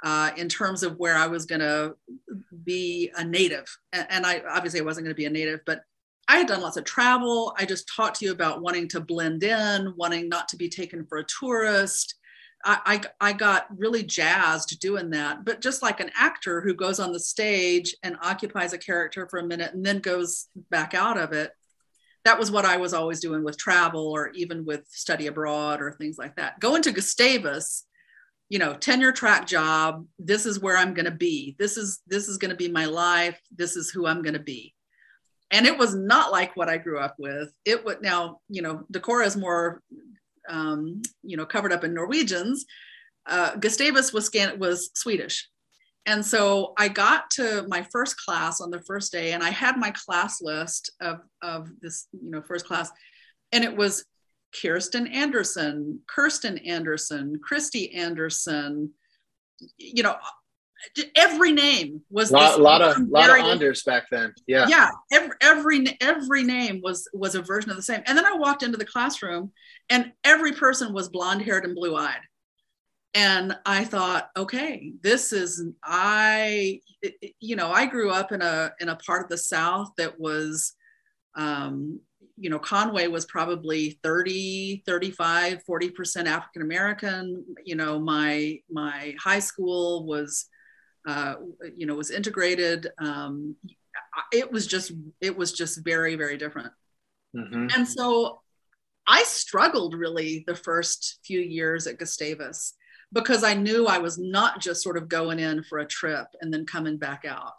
[0.04, 1.96] uh, in terms of where i was going to
[2.64, 3.66] be a native.
[3.94, 5.82] And, and i obviously i wasn't going to be a native but
[6.28, 7.56] I had done lots of travel.
[7.58, 11.06] I just talked to you about wanting to blend in, wanting not to be taken
[11.06, 12.16] for a tourist.
[12.64, 15.46] I, I, I, got really jazzed doing that.
[15.46, 19.38] But just like an actor who goes on the stage and occupies a character for
[19.38, 21.52] a minute and then goes back out of it,
[22.24, 25.92] that was what I was always doing with travel or even with study abroad or
[25.92, 26.60] things like that.
[26.60, 27.86] Going to Gustavus,
[28.50, 30.08] you know, tenure track job.
[30.18, 31.56] This is where I'm going to be.
[31.60, 33.40] This is this is going to be my life.
[33.56, 34.75] This is who I'm going to be
[35.52, 37.52] and it was not like what I grew up with.
[37.66, 39.82] It would now, you know, Decorah is more,
[40.50, 42.66] um, you know, covered up in Norwegians.
[43.28, 45.48] Uh, Gustavus was scan- was Swedish,
[46.06, 49.78] and so I got to my first class on the first day, and I had
[49.78, 52.92] my class list of of this, you know, first class,
[53.52, 54.06] and it was
[54.62, 58.92] Kirsten Anderson, Kirsten Anderson, Christy Anderson,
[59.78, 60.16] you know,
[61.16, 64.34] every name was a lot, lot of lot of Anders back then.
[64.48, 64.90] Yeah, yeah.
[65.12, 68.02] Every, every every name was was a version of the same.
[68.06, 69.52] And then I walked into the classroom,
[69.90, 72.22] and every person was blonde haired and blue eyed.
[73.14, 76.82] And I thought, okay, this is I.
[77.40, 80.74] You know, I grew up in a in a part of the South that was.
[81.36, 82.00] Um,
[82.38, 89.40] you know conway was probably 30 35 40% african american you know my my high
[89.40, 90.48] school was
[91.06, 91.36] uh,
[91.76, 93.56] you know was integrated um,
[94.32, 94.92] it was just
[95.22, 96.72] it was just very very different.
[97.36, 97.68] Mm-hmm.
[97.76, 98.40] and so
[99.08, 102.76] i struggled really the first few years at gustavus
[103.12, 106.54] because i knew i was not just sort of going in for a trip and
[106.54, 107.54] then coming back out.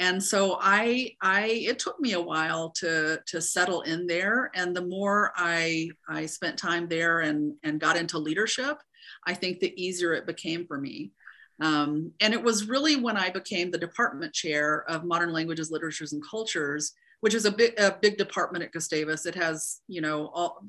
[0.00, 4.50] And so i i it took me a while to to settle in there.
[4.54, 8.78] And the more i i spent time there and and got into leadership
[9.26, 11.12] i think the easier it became for me
[11.60, 16.12] Um, and it was really when I became the department chair of modern languages, literatures,
[16.12, 19.26] and cultures, which is a big, a big department at Gustavus.
[19.26, 20.64] It has, you know, all,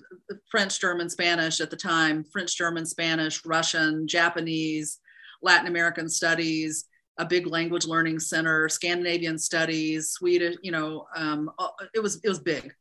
[0.49, 4.99] French, German, Spanish at the time, French, German, Spanish, Russian, Japanese,
[5.43, 6.85] Latin American studies,
[7.17, 11.51] a big language learning center, Scandinavian studies, Swedish, you know, um,
[11.93, 12.73] it was, it was big.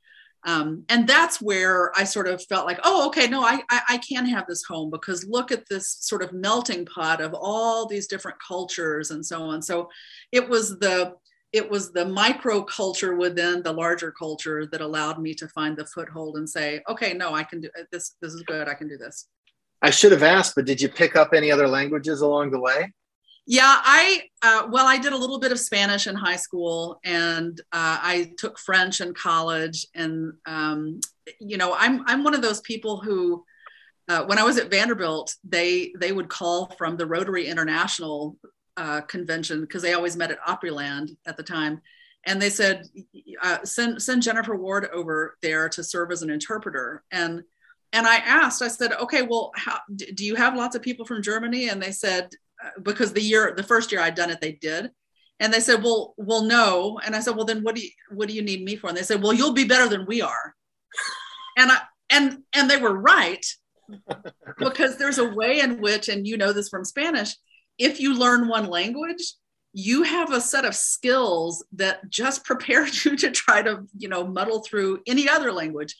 [0.46, 3.98] Um, and that's where I sort of felt like, oh, okay, no, I, I, I
[3.98, 8.06] can have this home because look at this sort of melting pot of all these
[8.06, 9.62] different cultures and so on.
[9.62, 9.88] So
[10.32, 11.14] it was the
[11.52, 15.86] it was the micro culture within the larger culture that allowed me to find the
[15.86, 18.16] foothold and say, okay, no, I can do this.
[18.20, 18.68] This is good.
[18.68, 19.28] I can do this.
[19.80, 22.92] I should have asked, but did you pick up any other languages along the way?
[23.50, 27.58] Yeah, I uh, well, I did a little bit of Spanish in high school, and
[27.72, 29.86] uh, I took French in college.
[29.94, 31.00] And um,
[31.40, 33.42] you know, I'm I'm one of those people who,
[34.06, 38.36] uh, when I was at Vanderbilt, they they would call from the Rotary International
[38.76, 41.80] uh, convention because they always met at Opryland at the time,
[42.26, 42.84] and they said
[43.42, 47.02] uh, send send Jenifer Ward over there to serve as an interpreter.
[47.10, 47.44] And
[47.94, 51.22] and I asked, I said, okay, well, how, do you have lots of people from
[51.22, 51.70] Germany?
[51.70, 52.28] And they said
[52.82, 54.90] because the year the first year I'd done it, they did.
[55.40, 56.98] And they said, well, well, no.
[57.04, 58.88] And I said, well, then what do you what do you need me for?
[58.88, 60.54] And they said, well, you'll be better than we are.
[61.56, 61.78] and I
[62.10, 63.44] and and they were right
[64.58, 67.34] because there's a way in which, and you know this from Spanish,
[67.78, 69.34] if you learn one language,
[69.72, 74.26] you have a set of skills that just prepare you to try to, you know,
[74.26, 75.94] muddle through any other language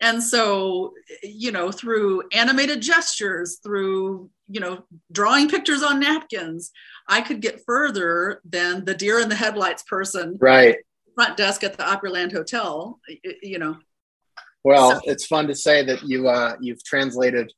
[0.00, 6.70] and so you know through animated gestures through you know drawing pictures on napkins
[7.08, 10.76] i could get further than the deer in the headlights person right.
[11.14, 13.00] front desk at the opryland hotel
[13.42, 13.76] you know.
[14.64, 17.52] Well so, it's fun to say that you uh you've translated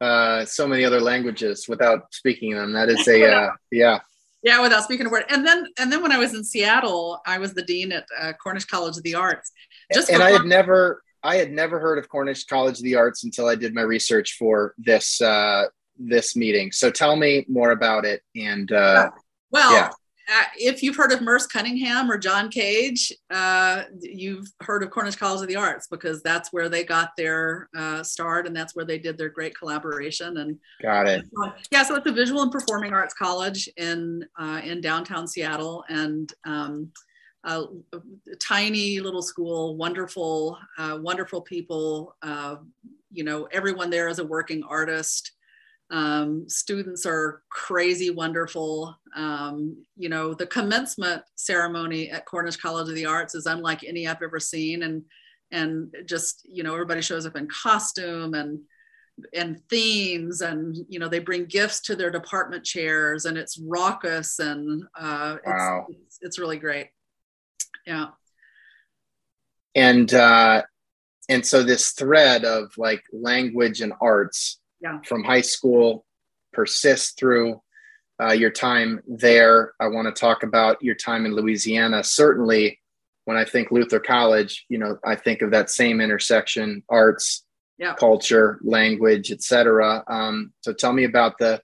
[0.00, 2.72] uh so many other languages without speaking them.
[2.72, 3.98] That is a uh yeah.
[4.42, 5.24] Yeah without speaking a word.
[5.30, 8.32] And then and then when i was in seattle i was the dean at uh,
[8.34, 9.50] cornish college of the arts.
[9.92, 13.24] Just and i had never I had never heard of Cornish College of the Arts
[13.24, 15.66] until I did my research for this uh,
[15.98, 16.72] this meeting.
[16.72, 18.22] So tell me more about it.
[18.34, 19.10] And uh,
[19.50, 19.90] well, yeah.
[20.34, 25.16] uh, if you've heard of Merce Cunningham or John Cage, uh, you've heard of Cornish
[25.16, 28.86] College of the Arts because that's where they got their uh, start and that's where
[28.86, 30.38] they did their great collaboration.
[30.38, 31.26] And got it.
[31.70, 36.32] Yeah, so it's a visual and performing arts college in uh, in downtown Seattle, and
[36.46, 36.90] um,
[37.44, 37.64] a,
[38.40, 42.16] tiny little school, wonderful, uh, wonderful people.
[42.22, 42.56] Uh,
[43.10, 45.32] you know, everyone there is a working artist.
[45.90, 48.94] Um, students are crazy wonderful.
[49.16, 54.06] Um, you know, the commencement ceremony at Cornish College of the Arts is unlike any
[54.06, 55.04] I've ever seen, and
[55.50, 58.60] and just you know everybody shows up in costume and
[59.34, 64.38] and themes and you know they bring gifts to their department chairs and it's raucous
[64.38, 65.86] and uh, wow.
[65.88, 66.88] it's, it's, it's really great
[67.88, 68.08] yeah.
[69.74, 70.62] And uh,
[71.28, 74.98] and so this thread of like language and arts yeah.
[75.06, 76.04] from high school
[76.52, 77.62] persists through
[78.22, 79.72] uh, your time there.
[79.80, 82.04] I want to talk about your time in Louisiana.
[82.04, 82.78] Certainly,
[83.24, 87.44] when I think Luther College, you know, I think of that same intersection: arts,
[87.78, 87.94] yeah.
[87.94, 90.04] culture, language, etc.
[90.08, 91.62] Um, so, tell me about the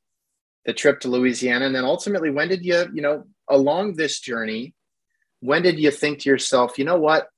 [0.64, 4.74] the trip to Louisiana, and then ultimately, when did you, you know, along this journey,
[5.44, 7.28] when did you think to yourself, you know what?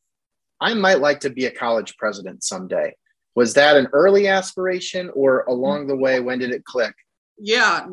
[0.60, 2.94] I might like to be a college president someday.
[3.34, 6.94] Was that an early aspiration or along the way, when did it click?
[7.36, 7.86] Yeah,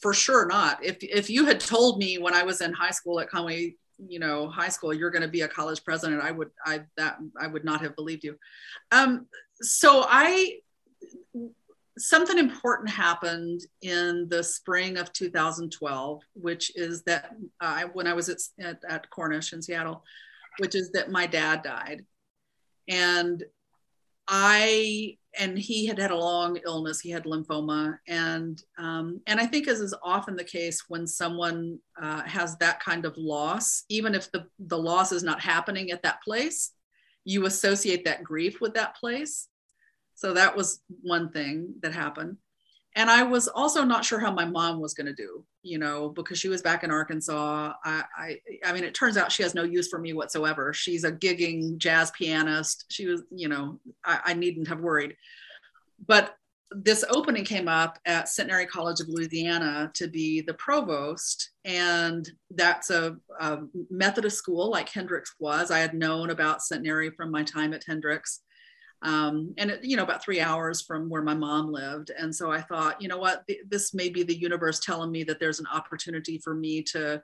[0.00, 0.82] for sure not.
[0.82, 3.76] If, if you had told me when I was in high school at Conway,
[4.08, 7.18] you know, high school, you're going to be a college president, I would, I, that,
[7.38, 8.36] I would not have believed you.
[8.90, 9.26] Um,
[9.60, 10.60] so I,
[11.98, 18.28] something important happened in the spring of 2012, which is that uh, when I was
[18.28, 20.02] at, at, at, Cornish in Seattle,
[20.58, 22.04] which is that my dad died.
[22.88, 23.44] And
[24.26, 27.98] I, and he had had a long illness, he had lymphoma.
[28.08, 32.80] And, um, and I think as is often the case when someone uh, has that
[32.80, 36.72] kind of loss, even if the, the loss is not happening at that place,
[37.24, 39.48] you associate that grief with that place
[40.14, 42.36] so that was one thing that happened.
[42.94, 46.10] And I was also not sure how my mom was going to do, you know,
[46.10, 47.72] because she was back in Arkansas.
[47.84, 50.74] I, I, I mean, it turns out she has no use for me whatsoever.
[50.74, 52.84] She's a gigging jazz pianist.
[52.90, 55.16] She was, you know, I, I needn't have worried.
[56.06, 56.36] But
[56.74, 62.90] this opening came up at Centenary College of Louisiana to be the provost, and that's
[62.90, 63.60] a, a,
[63.90, 65.70] Methodist school like Hendrix was.
[65.70, 68.40] I had known about Centenary from my time at Hendrix,
[69.02, 72.10] um, and it, you know about three hours from where my mom lived.
[72.16, 75.40] And so i thought you know what this may be the universe telling me that
[75.40, 77.22] there's an opportunity for me to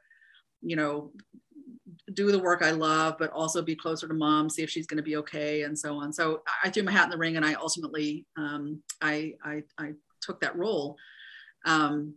[0.62, 1.12] you know
[2.14, 4.96] do the work i love but also be closer to mom see if she's going
[4.96, 6.12] to be okay and so on.
[6.12, 9.92] So i threw my hat in the ring and i ultimately um, I, I, I
[10.20, 10.96] took that role.
[11.64, 12.14] Um,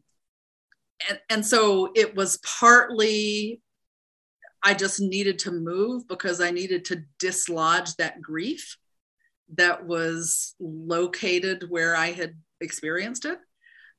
[1.09, 3.61] and, and so it was partly
[4.63, 8.77] i just needed to move because i needed to dislodge that grief
[9.55, 13.39] that was located where I had experienced it.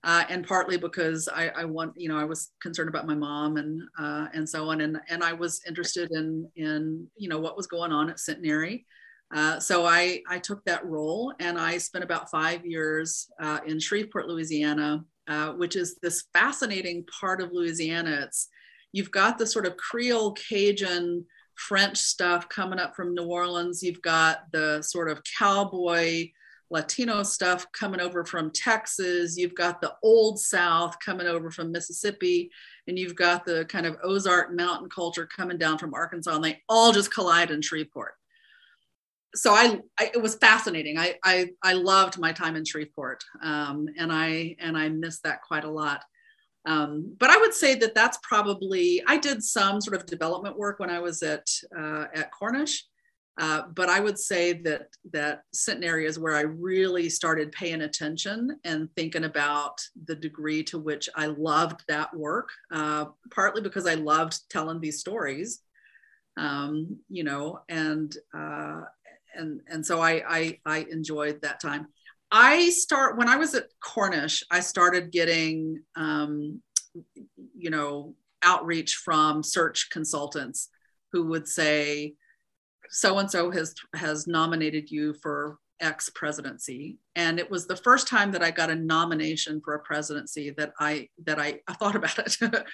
[0.04, 3.56] Uh, and partly because I, I, want, you know, I was concerned about my mom
[3.56, 7.56] and uh, and so on, and and I was interested in in you know what
[7.56, 8.84] was going on at Centenary.
[9.32, 13.78] Uh, so I I took that role, and I spent about five years uh, in
[13.78, 18.22] Shreveport, Louisiana, uh, which is this fascinating part of Louisiana.
[18.24, 18.48] It's
[18.90, 21.24] you've got the sort of Creole Cajun
[21.56, 23.82] French stuff coming up from New Orleans.
[23.82, 26.30] You've got the sort of cowboy
[26.72, 29.36] Latino stuff coming over from Texas.
[29.36, 32.50] You've got the old South coming over from Mississippi.
[32.88, 36.34] And you've got the kind of Ozark mountain culture coming down from Arkansas.
[36.34, 38.14] And they all just collide in Shreveport.
[39.34, 40.98] So I, I it was fascinating.
[40.98, 43.22] I, I, I loved my time in Shreveport.
[43.42, 46.02] Um, and I, and I missed that quite a lot.
[46.64, 50.78] Um, but I would say that that's probably I did some sort of development work
[50.78, 51.46] when I was at
[51.76, 52.84] uh, at Cornish,
[53.40, 58.60] uh, but I would say that that Centenary is where I really started paying attention
[58.64, 62.50] and thinking about the degree to which I loved that work.
[62.70, 65.62] Uh, partly because I loved telling these stories,
[66.36, 68.82] um, you know, and uh,
[69.34, 71.88] and and so I, I I enjoyed that time.
[72.32, 76.62] I start when I was at Cornish, I started getting, um,
[77.54, 80.70] you know, outreach from search consultants
[81.12, 82.14] who would say,
[82.88, 88.08] so and so has has nominated you for X presidency, and it was the first
[88.08, 91.96] time that I got a nomination for a presidency that I that I, I thought
[91.96, 92.64] about it.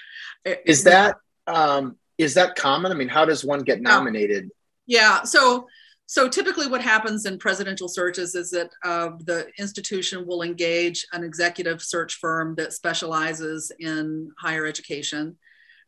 [0.64, 1.16] is that
[1.48, 2.92] um, is that common?
[2.92, 4.50] I mean, how does one get nominated?
[4.86, 5.66] Yeah, so
[6.10, 11.22] so typically what happens in presidential searches is that uh, the institution will engage an
[11.22, 15.36] executive search firm that specializes in higher education.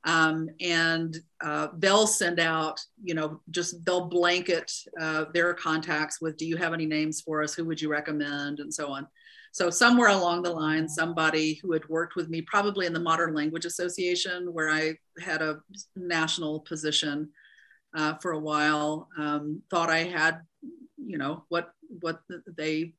[0.04, 6.36] Um, and uh, they'll send out, you know, just they'll blanket uh, their contacts with,
[6.36, 7.54] do you have any names for us?
[7.54, 8.60] Who would you recommend?
[8.60, 9.08] And so on.
[9.52, 13.32] So somewhere along the line, somebody who had worked with me, probably in the Modern
[13.32, 15.60] Language Association, where I had a
[15.96, 17.30] national position,
[17.94, 19.08] uh, for a while.
[19.18, 20.40] Um, thought I had,
[20.96, 21.70] you know, what
[22.00, 22.94] what they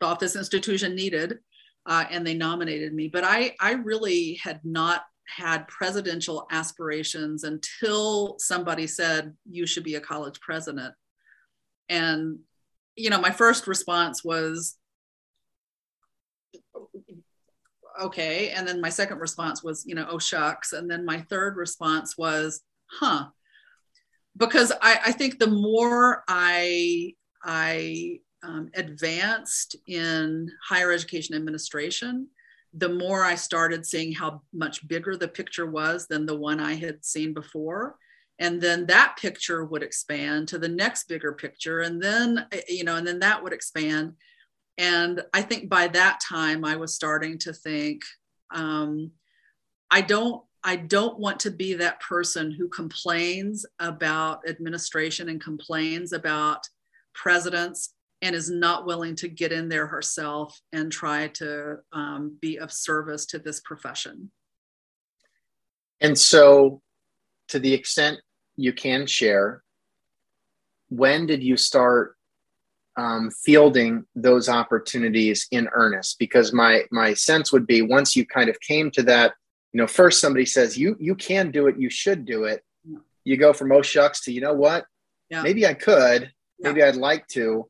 [0.00, 1.38] thought this institution needed,
[1.86, 3.08] uh, and they nominated me.
[3.08, 9.96] But I I really had not had presidential aspirations until somebody said you should be
[9.96, 10.94] a college president,
[11.88, 12.38] and
[12.96, 14.76] you know my first response was
[18.00, 21.56] okay and then my second response was you know oh shucks and then my third
[21.56, 23.26] response was huh
[24.38, 32.28] because I, I think the more I I um, advanced in higher education administration,
[32.74, 36.74] the more I started seeing how much bigger the picture was than the one I
[36.74, 37.96] had seen before.
[38.38, 41.80] And then that picture would expand to the next bigger picture.
[41.80, 44.12] And then, you know, and then that would expand.
[44.76, 48.02] And I think by that time, I was starting to think,
[48.54, 49.10] um,
[49.90, 56.12] I don't I don't want to be that person who complains about administration and complains
[56.12, 56.68] about
[57.14, 62.58] presidents and is not willing to get in there herself and try to um, be
[62.58, 64.30] of service to this profession.
[66.02, 66.82] And so,
[67.48, 68.18] to the extent
[68.56, 69.62] you can share,
[70.90, 72.14] when did you start
[72.98, 76.18] um, fielding those opportunities in earnest?
[76.18, 79.32] Because my my sense would be once you kind of came to that
[79.72, 81.76] you know first somebody says you you can do it.
[81.78, 82.62] You should do it.
[82.84, 82.98] Yeah.
[83.24, 84.86] you go from oh shucks to you know what?
[85.30, 85.42] Yeah.
[85.42, 86.32] maybe i could.
[86.58, 86.88] Maybe yeah.
[86.88, 87.68] i'd like to.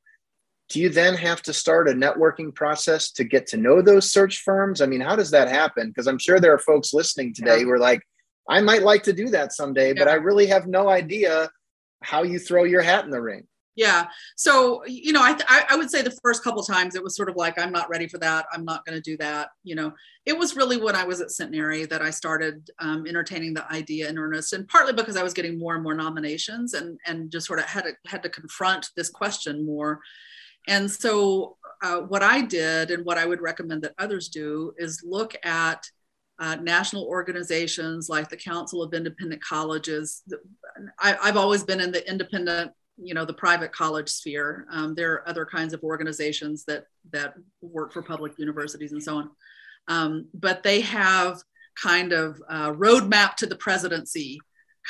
[0.71, 4.43] Do you then have to start a networking process to get to know those search
[4.43, 4.83] firms?
[4.83, 5.89] I mean how does that happen?
[5.89, 8.03] Because i'm sure there are folks listening today who are like
[8.49, 11.51] i might like to do that someday but i really have no idea
[12.03, 13.48] how you throw your hat in the ring
[13.79, 14.09] yeah.
[14.37, 17.37] So you know I, I would say the first couple times it was sort of
[17.37, 18.47] like i'm not ready for that.
[18.53, 19.93] I'm not going to do that you know.
[20.27, 24.09] It was really when i was at centenary that i started um, entertaining the idea
[24.09, 27.47] in earnest and partly because i was getting more and more nominations and and just
[27.47, 30.01] sort of had to had to confront this question more.
[30.67, 35.05] And so uh, what i did and what i would recommend that others do is
[35.07, 35.81] look at
[36.41, 40.23] uh, national organizations like the Council of Independent Colleges.
[41.01, 44.67] I, have always been in the independent you know the private college sphere.
[44.71, 49.17] Um, there are other kinds of organizations that that work for public universities and so
[49.19, 49.31] on,
[49.89, 51.43] um, but they have
[51.81, 54.41] kind of uh, roadmap to the presidency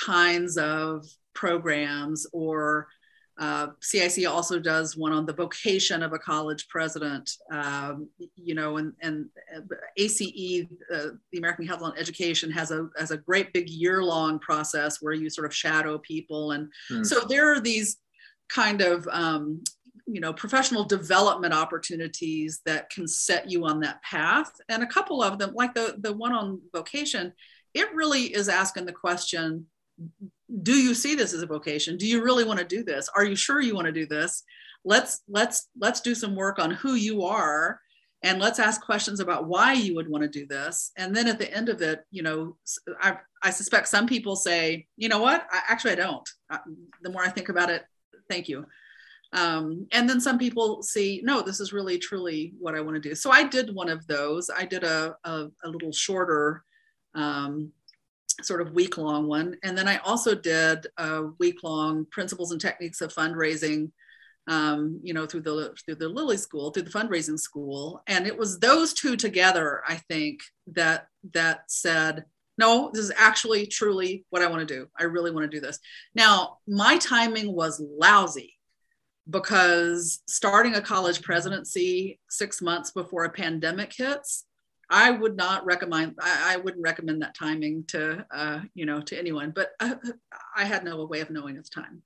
[0.04, 1.04] kinds of
[1.34, 2.88] programs or
[3.39, 8.78] uh, CIC also does one on the vocation of a college president, um, you know,
[8.78, 9.26] and, and
[9.97, 14.41] ACE, uh, the American Council on Education, has a has a great big year long
[14.41, 17.07] process where you sort of shadow people, and mm.
[17.07, 17.99] so there are these
[18.49, 19.62] kind of um,
[20.07, 25.22] you know professional development opportunities that can set you on that path, and a couple
[25.22, 27.32] of them, like the the one on vocation,
[27.72, 29.66] it really is asking the question
[30.62, 31.96] do you see this as a vocation?
[31.96, 33.09] Do you really want to do this?
[33.14, 34.42] Are you sure you want to do this?
[34.84, 37.80] Let's let's let's do some work on who you are
[38.22, 40.90] and let's ask questions about why you would want to do this.
[40.96, 42.57] And then at the end of it you know
[43.01, 45.46] i, I suspect some people say you know what?
[45.51, 46.28] I, actually i don't.
[46.51, 46.59] I,
[47.03, 47.84] the more i think about it
[48.30, 48.64] thank you.
[49.34, 53.09] Um, and then some people see no this is really truly what i want to
[53.09, 53.14] do.
[53.14, 54.49] So i did one of those.
[54.49, 56.62] I did a, a, a little shorter
[57.14, 57.72] um,
[58.43, 59.57] sort of week long one.
[59.62, 63.91] And then I also did a week long principles and techniques of fundraising,
[64.47, 68.03] um, you know, through the through the Lilly School, through the fundraising school.
[68.07, 72.24] And it was those two together, I think, that that said,
[72.57, 74.89] no, this is actually truly what I want to do.
[74.99, 75.78] I really want to do this.
[76.14, 78.55] Now, my timing was lousy
[79.30, 84.45] because starting a college presidency six months before a pandemic hits
[84.91, 86.16] I would not recommend.
[86.20, 89.53] I, I wouldn't recommend that timing to uh, you know to anyone.
[89.55, 89.97] But I,
[90.57, 92.03] I had no way of knowing its time.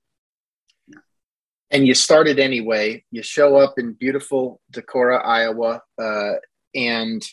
[1.71, 3.03] And you started anyway.
[3.09, 6.33] You show up in beautiful Decorah, Iowa, uh,
[6.75, 7.23] and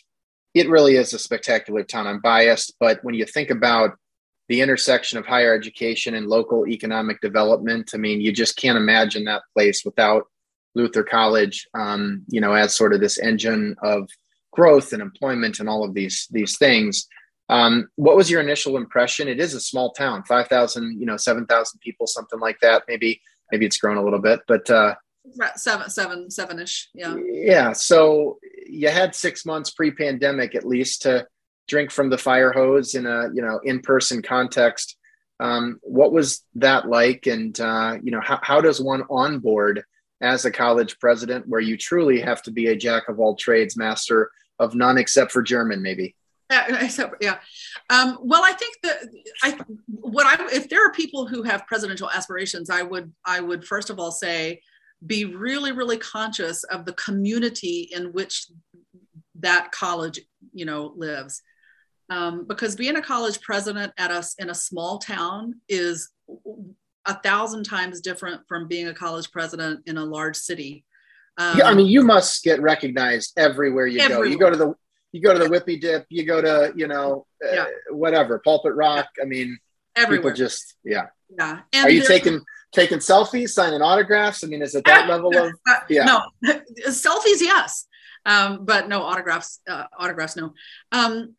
[0.55, 2.07] it really is a spectacular town.
[2.07, 3.91] I'm biased, but when you think about
[4.49, 9.25] the intersection of higher education and local economic development, I mean, you just can't imagine
[9.25, 10.23] that place without
[10.73, 14.09] Luther College, um, you know, as sort of this engine of
[14.51, 17.07] growth and employment and all of these these things.
[17.49, 19.27] Um, what was your initial impression?
[19.27, 22.83] It is a small town, five thousand, you know, seven thousand people, something like that.
[22.87, 23.21] Maybe
[23.51, 24.95] maybe it's grown a little bit, but uh,
[25.55, 26.89] seven seven seven ish.
[26.93, 27.15] Yeah.
[27.17, 27.73] Yeah.
[27.73, 31.27] So you had six months pre-pandemic at least to
[31.67, 34.97] drink from the fire hose in a you know in-person context.
[35.39, 37.25] Um, what was that like?
[37.27, 39.83] And uh, you know, how, how does one onboard
[40.21, 43.75] as a college president, where you truly have to be a jack of all trades,
[43.75, 46.15] master of none except for German, maybe.
[46.51, 46.89] Yeah,
[47.21, 47.37] yeah.
[47.89, 48.97] Um, well, I think that
[49.43, 49.57] I
[49.87, 53.89] what I if there are people who have presidential aspirations, I would I would first
[53.89, 54.61] of all say
[55.05, 58.47] be really really conscious of the community in which
[59.39, 60.19] that college
[60.53, 61.41] you know lives,
[62.09, 66.09] um, because being a college president at us in a small town is
[67.05, 70.85] a thousand times different from being a college president in a large city.
[71.37, 74.25] Um, yeah, I mean, you must get recognized everywhere you everywhere.
[74.25, 74.31] go.
[74.31, 74.73] You go to the
[75.11, 77.65] you go to the Whippy Dip, you go to you know uh, yeah.
[77.89, 79.07] whatever Pulpit Rock.
[79.17, 79.23] Yeah.
[79.23, 79.57] I mean,
[79.95, 80.31] everywhere.
[80.31, 81.07] People just yeah.
[81.37, 81.59] Yeah.
[81.73, 82.41] And Are you taking
[82.71, 84.43] taking selfies, signing autographs?
[84.43, 86.03] I mean, is it that level of uh, yeah?
[86.05, 86.21] No,
[86.87, 87.87] selfies, yes,
[88.25, 89.59] um, but no autographs.
[89.67, 90.53] Uh, autographs, no.
[90.91, 91.35] Um,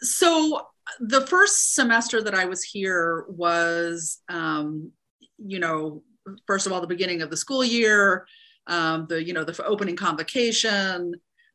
[0.00, 0.66] so
[1.00, 4.92] the first semester that I was here was, um,
[5.38, 6.02] you know,
[6.46, 8.26] first of all, the beginning of the school year
[8.70, 11.14] um, the you know the opening convocation,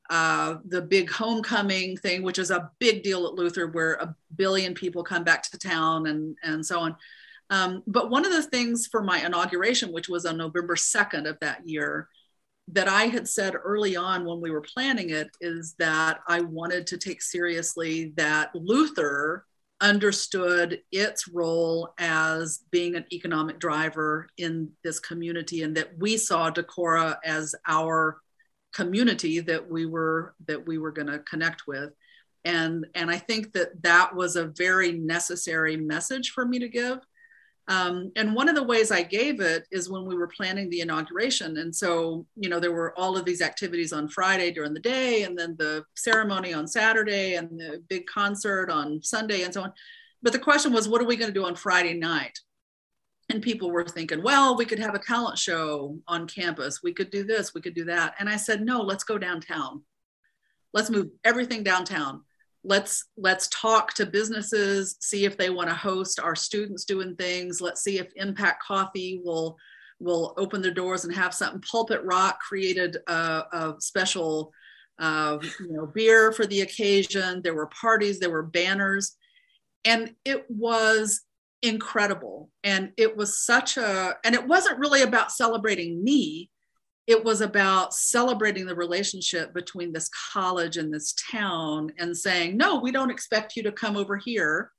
[0.10, 4.74] uh, the big homecoming thing, which is a big deal at Luther, where a billion
[4.74, 6.96] people come back to town and and so on.
[7.50, 11.38] Um, but one of the things for my inauguration, which was on November 2nd of
[11.42, 12.10] that year,
[12.70, 16.88] that I had said early on when we were planning it is that I wanted
[16.88, 19.46] to take seriously that Luther
[19.82, 26.50] understood its role as being an economic driver in this community and that we saw
[26.50, 28.20] Decorah as our
[28.74, 31.92] community that we were that we were going to connect with.
[32.46, 37.00] And and I think that that was a very necessary message for me to give
[37.68, 40.82] um, and one of the ways I gave it is when we were planning the
[40.82, 41.58] inauguration.
[41.58, 45.24] And so, you know, there were all of these activities on Friday during the day,
[45.24, 49.74] and then the ceremony on Saturday, and the big concert on Sunday, and so on.
[50.22, 52.38] But the question was, what are we going to do on Friday night?
[53.30, 56.84] And people were thinking, well, we could have a talent show on campus.
[56.84, 58.14] We could do this, we could do that.
[58.20, 59.82] And I said, no, let's go downtown.
[60.72, 62.22] Let's move everything downtown
[62.66, 67.62] let's let's talk to businesses see if they want to host our students doing things
[67.62, 69.58] let's see if impact coffee will
[70.00, 74.52] will open their doors and have something pulpit rock created a, a special
[75.00, 79.16] uh, you know beer for the occasion there were parties there were banners
[79.86, 81.22] and it was
[81.66, 82.50] incredible.
[82.64, 86.50] And it was such a, and it wasn't really about celebrating me.
[87.08, 92.80] It was about celebrating the relationship between this college and this town and saying, no,
[92.80, 94.72] we don't expect you to come over here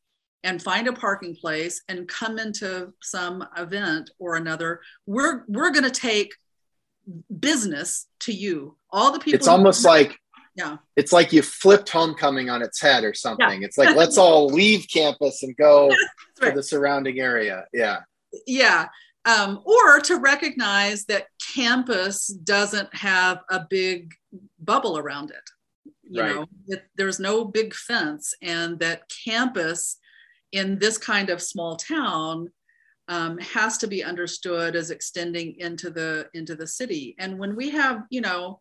[0.42, 4.80] and find a parking place and come into some event or another.
[5.06, 6.34] We're, we're going to take
[7.38, 8.76] business to you.
[8.90, 9.36] All the people.
[9.36, 10.18] It's almost like
[10.56, 10.78] yeah.
[10.96, 13.60] It's like you flipped homecoming on its head or something.
[13.60, 13.66] Yeah.
[13.66, 15.88] It's like let's all leave campus and go
[16.40, 16.50] right.
[16.50, 17.66] to the surrounding area.
[17.72, 18.00] Yeah.
[18.46, 18.88] Yeah.
[19.26, 24.14] Um, or to recognize that campus doesn't have a big
[24.60, 25.50] bubble around it.
[26.08, 26.34] You right.
[26.36, 29.98] know, it, there's no big fence, and that campus
[30.52, 32.52] in this kind of small town
[33.08, 37.16] um, has to be understood as extending into the into the city.
[37.18, 38.60] And when we have, you know,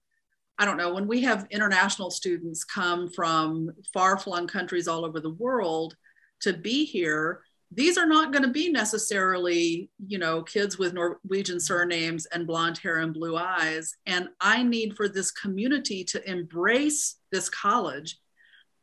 [0.57, 5.19] I don't know, when we have international students come from far flung countries all over
[5.19, 5.95] the world
[6.41, 7.41] to be here,
[7.75, 12.77] these are not going to be necessarily, you know, kids with Norwegian surnames and blonde
[12.77, 13.93] hair and blue eyes.
[14.05, 18.17] And I need for this community to embrace this college.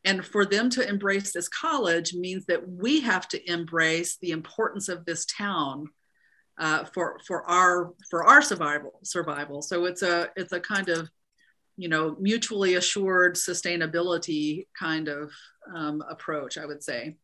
[0.05, 4.89] And for them to embrace this college means that we have to embrace the importance
[4.89, 5.87] of this town
[6.59, 9.63] uh, for for our for our survival survival.
[9.63, 11.09] So it's a it's a kind of
[11.77, 15.33] you know mutually assured sustainability kind of
[15.75, 17.17] um, approach i would say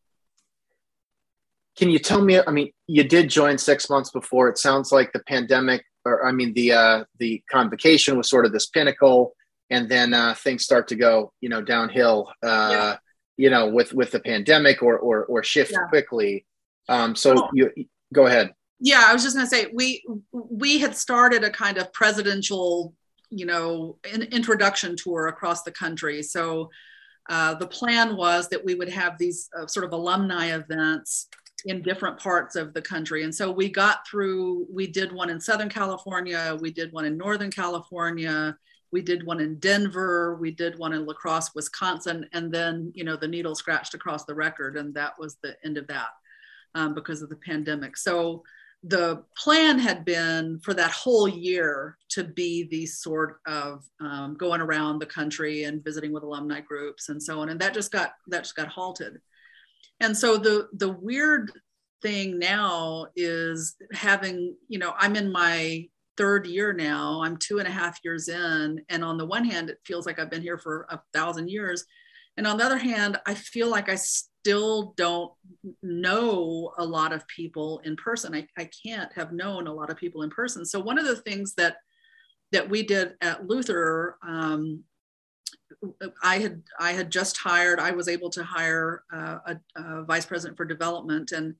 [1.79, 5.11] can you tell me i mean you did join six months before it sounds like
[5.13, 9.33] the pandemic or i mean the uh, the convocation was sort of this pinnacle
[9.69, 12.97] and then uh, things start to go you know downhill uh, yeah.
[13.37, 15.87] you know with with the pandemic or or, or shift yeah.
[15.87, 16.45] quickly
[16.89, 17.49] um, so oh.
[17.53, 17.71] you
[18.13, 21.77] go ahead yeah i was just going to say we we had started a kind
[21.77, 22.93] of presidential
[23.31, 26.23] you know, an introduction tour across the country.
[26.23, 26.71] So
[27.29, 31.27] uh, the plan was that we would have these uh, sort of alumni events
[31.65, 33.23] in different parts of the country.
[33.23, 37.17] And so we got through, we did one in Southern California, we did one in
[37.17, 38.57] Northern California,
[38.91, 43.03] we did one in Denver, we did one in La Crosse, Wisconsin, and then, you
[43.03, 44.77] know, the needle scratched across the record.
[44.77, 46.09] And that was the end of that
[46.75, 47.97] um, because of the pandemic.
[47.97, 48.43] So
[48.83, 54.61] the plan had been for that whole year to be these sort of um, going
[54.61, 58.13] around the country and visiting with alumni groups and so on and that just got
[58.27, 59.19] that just got halted
[59.99, 61.51] and so the the weird
[62.01, 65.85] thing now is having you know i'm in my
[66.17, 69.69] third year now i'm two and a half years in and on the one hand
[69.69, 71.85] it feels like i've been here for a thousand years
[72.37, 73.95] and on the other hand i feel like i
[74.39, 75.31] still don't
[75.83, 78.33] know a lot of people in person.
[78.33, 80.65] I, I can't have known a lot of people in person.
[80.65, 81.77] So one of the things that
[82.51, 84.83] that we did at Luther, um,
[86.23, 87.79] I had I had just hired.
[87.79, 91.55] I was able to hire uh, a, a, vice president for development, and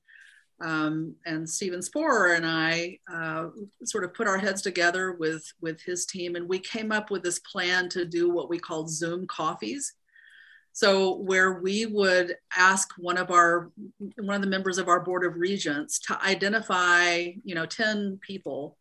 [0.60, 3.48] um, and Stephen Sporer and I uh,
[3.84, 7.22] sort of put our heads together with with his team, and we came up with
[7.22, 9.94] this plan to do what we called Zoom coffees.
[10.72, 13.70] So where we would ask one of our
[14.16, 18.76] one of the members of our board of regents to identify, you know, 10 people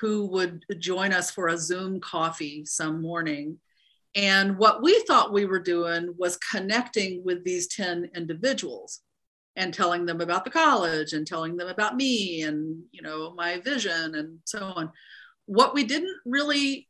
[0.00, 3.58] who would join us for a Zoom coffee some morning.
[4.16, 9.02] And what we thought we were doing was connecting with these 10 individuals
[9.56, 13.60] and telling them about the college and telling them about me and you know my
[13.60, 14.90] vision and so on.
[15.44, 16.88] What we didn't really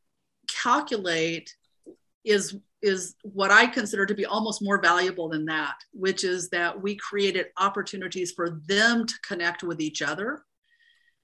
[0.49, 1.55] calculate
[2.25, 6.81] is is what I consider to be almost more valuable than that, which is that
[6.81, 10.45] we created opportunities for them to connect with each other.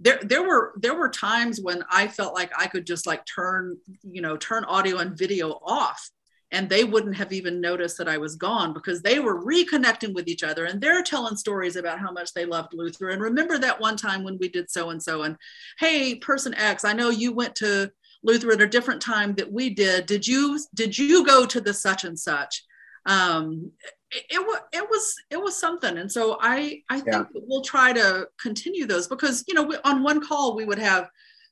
[0.03, 3.77] There, there were there were times when I felt like I could just like turn,
[4.03, 6.11] you know, turn audio and video off
[6.53, 10.29] and they wouldn't have even noticed that I was gone because they were reconnecting with
[10.29, 13.09] each other and they're telling stories about how much they loved Luther.
[13.09, 15.37] And remember that one time when we did so and so, and
[15.79, 17.91] hey, person X, I know you went to
[18.23, 20.05] Luther at a different time that we did.
[20.07, 22.63] Did you did you go to the such and such?
[23.07, 23.73] Um,
[24.11, 27.41] it, it, was it was it was something, and so I I think yeah.
[27.47, 31.09] we'll try to continue those because you know we, on one call we would have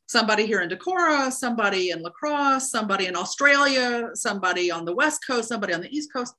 [0.07, 5.20] somebody here in Decorah, somebody in La Crosse, somebody in Australia, somebody on the West
[5.24, 6.34] Coast, somebody on the East Coast.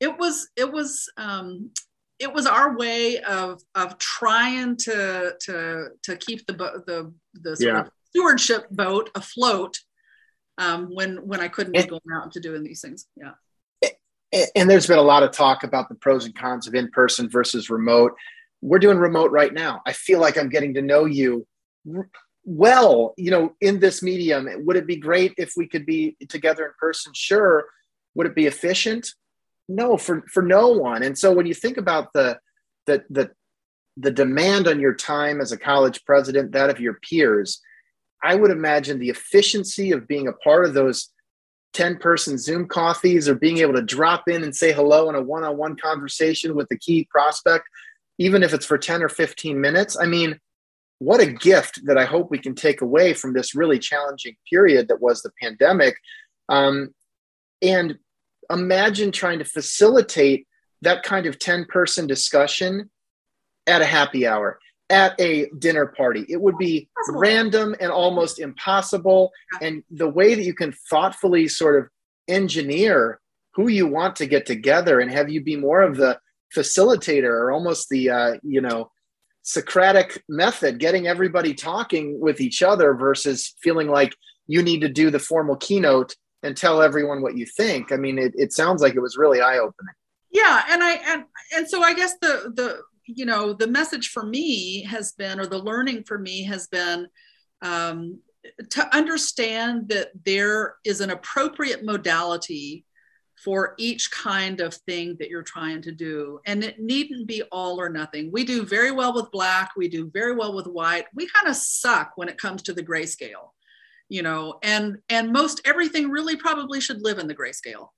[0.00, 1.70] It was it was um,
[2.18, 6.54] it was our way of of trying to to to keep the
[6.86, 7.80] the the sort yeah.
[7.80, 9.78] of stewardship boat afloat
[10.58, 13.06] um, when when I couldn't be going out to doing these things.
[13.16, 13.32] Yeah.
[14.56, 17.28] And there's been a lot of talk about the pros and cons of in person
[17.30, 18.12] versus remote.
[18.60, 19.82] We're doing remote right now.
[19.86, 21.46] I feel like I'm getting to know you
[22.44, 24.48] well, you know, in this medium.
[24.66, 27.12] Would it be great if we could be together in person?
[27.14, 27.66] Sure.
[28.14, 29.08] Would it be efficient?
[29.68, 31.02] No, for for no one.
[31.02, 32.38] And so when you think about the
[32.86, 33.30] the the
[33.96, 37.60] the demand on your time as a college president, that of your peers,
[38.22, 41.13] I would imagine the efficiency of being a part of those
[41.74, 45.22] 10 person Zoom coffees or being able to drop in and say hello in a
[45.22, 47.68] one on one conversation with the key prospect,
[48.18, 49.96] even if it's for 10 or 15 minutes.
[49.98, 50.38] I mean,
[50.98, 54.88] what a gift that I hope we can take away from this really challenging period
[54.88, 55.96] that was the pandemic.
[56.48, 56.94] Um,
[57.60, 57.98] and
[58.50, 60.46] imagine trying to facilitate
[60.82, 62.90] that kind of 10 person discussion
[63.66, 64.58] at a happy hour
[64.90, 66.24] at a dinner party.
[66.28, 67.20] It would be impossible.
[67.20, 69.32] random and almost impossible.
[69.60, 71.88] And the way that you can thoughtfully sort of
[72.28, 73.20] engineer
[73.54, 76.18] who you want to get together and have you be more of the
[76.54, 78.90] facilitator or almost the, uh, you know,
[79.46, 84.16] Socratic method, getting everybody talking with each other versus feeling like
[84.46, 87.92] you need to do the formal keynote and tell everyone what you think.
[87.92, 89.94] I mean, it, it sounds like it was really eye opening.
[90.30, 91.24] Yeah, and I and
[91.54, 95.46] and so I guess the the you know the message for me has been or
[95.46, 97.06] the learning for me has been
[97.62, 98.18] um,
[98.70, 102.84] to understand that there is an appropriate modality
[103.42, 106.40] for each kind of thing that you're trying to do.
[106.46, 108.30] And it needn't be all or nothing.
[108.32, 109.72] We do very well with black.
[109.76, 111.06] We do very well with white.
[111.14, 113.50] We kind of suck when it comes to the grayscale
[114.08, 117.88] you know and and most everything really probably should live in the grayscale.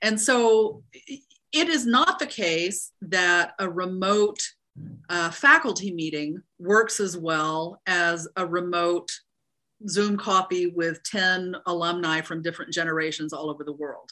[0.00, 0.84] And so
[1.52, 4.40] it is not the case that a remote
[5.08, 9.10] uh, faculty meeting works as well as a remote
[9.88, 14.10] Zoom coffee with 10 alumni from different generations all over the world.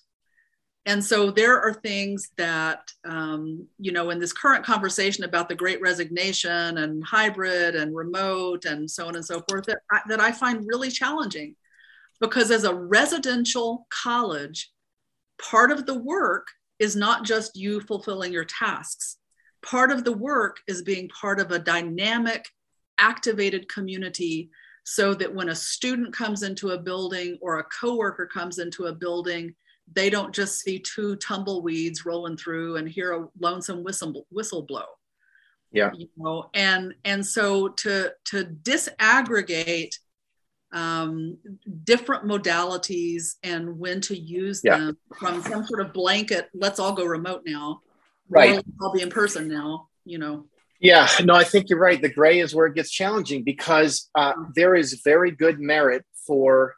[0.86, 5.54] And so there are things that, um, you know, in this current conversation about the
[5.56, 10.20] great resignation and hybrid and remote and so on and so forth, that I, that
[10.20, 11.56] I find really challenging.
[12.20, 14.70] Because as a residential college,
[15.42, 16.46] part of the work
[16.78, 19.18] is not just you fulfilling your tasks.
[19.62, 22.46] Part of the work is being part of a dynamic,
[22.98, 24.50] activated community
[24.84, 28.94] so that when a student comes into a building or a coworker comes into a
[28.94, 29.54] building,
[29.92, 34.84] they don't just see two tumbleweeds rolling through and hear a lonesome whistle, whistle blow.
[35.72, 35.90] Yeah.
[35.94, 39.98] You know, and and so to to disaggregate
[40.76, 41.38] um,
[41.84, 44.76] different modalities and when to use yeah.
[44.76, 47.80] them from some sort of blanket let's all go remote now.
[48.28, 48.62] Right.
[48.80, 50.44] I'll be in person now you know.
[50.80, 52.00] Yeah no i think you're right.
[52.00, 56.74] The gray is where it gets challenging because uh, there is very good merit for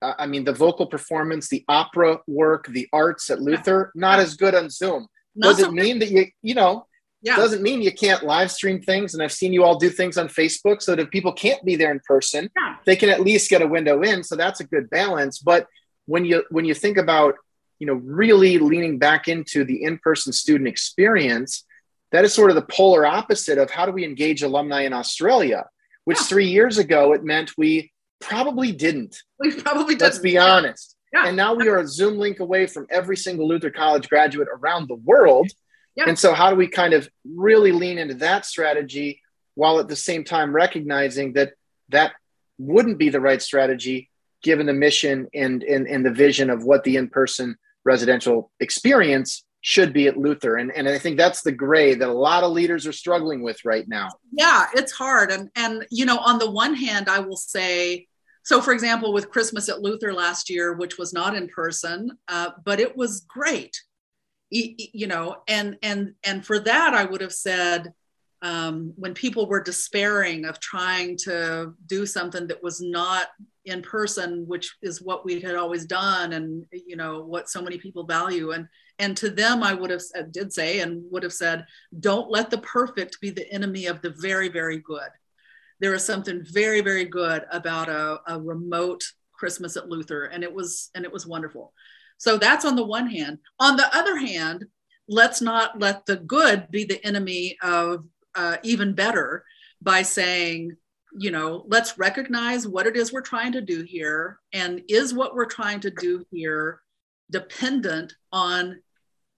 [0.00, 4.36] uh, i mean the vocal performance the opera work the arts at luther not as
[4.36, 5.08] good on zoom.
[5.34, 6.86] Not does so it mean that you you know
[7.22, 7.36] yeah.
[7.36, 9.14] doesn't mean you can't live stream things.
[9.14, 11.76] And I've seen you all do things on Facebook so that if people can't be
[11.76, 12.76] there in person, yeah.
[12.86, 14.22] they can at least get a window in.
[14.24, 15.38] So that's a good balance.
[15.38, 15.66] But
[16.06, 17.34] when you when you think about
[17.78, 21.64] you know really leaning back into the in-person student experience,
[22.12, 25.66] that is sort of the polar opposite of how do we engage alumni in Australia,
[26.04, 26.24] which yeah.
[26.24, 29.22] three years ago it meant we probably didn't.
[29.38, 30.04] We probably did.
[30.04, 30.96] Let's be honest.
[31.12, 31.26] Yeah.
[31.26, 34.88] And now we are a Zoom link away from every single Luther College graduate around
[34.88, 35.50] the world
[35.96, 36.04] yeah.
[36.06, 39.20] And so, how do we kind of really lean into that strategy
[39.54, 41.52] while at the same time recognizing that
[41.88, 42.12] that
[42.58, 44.10] wouldn't be the right strategy
[44.42, 49.44] given the mission and, and, and the vision of what the in person residential experience
[49.62, 50.56] should be at Luther.
[50.56, 53.62] And, and I think that's the gray that a lot of leaders are struggling with
[53.64, 54.08] right now.
[54.32, 55.30] Yeah, it's hard.
[55.30, 58.06] And, and, you know, on the one hand, I will say,
[58.42, 62.50] so for example, with Christmas at Luther last year, which was not in person, uh,
[62.64, 63.78] but it was great
[64.50, 67.92] you know and and and for that i would have said
[68.42, 73.26] um, when people were despairing of trying to do something that was not
[73.66, 77.76] in person which is what we had always done and you know what so many
[77.76, 78.52] people value.
[78.52, 78.66] And
[78.98, 81.66] and to them i would have said, did say and would have said
[82.00, 85.10] don't let the perfect be the enemy of the very very good.
[85.80, 90.52] There is something very very good about a, a remote christmas at luther and it
[90.52, 91.72] was and it was wonderful
[92.20, 93.38] so that's on the one hand.
[93.58, 94.66] On the other hand,
[95.08, 98.04] let's not let the good be the enemy of
[98.34, 99.42] uh, even better
[99.80, 100.76] by saying,
[101.18, 104.38] you know, let's recognize what it is we're trying to do here.
[104.52, 106.82] And is what we're trying to do here
[107.30, 108.82] dependent on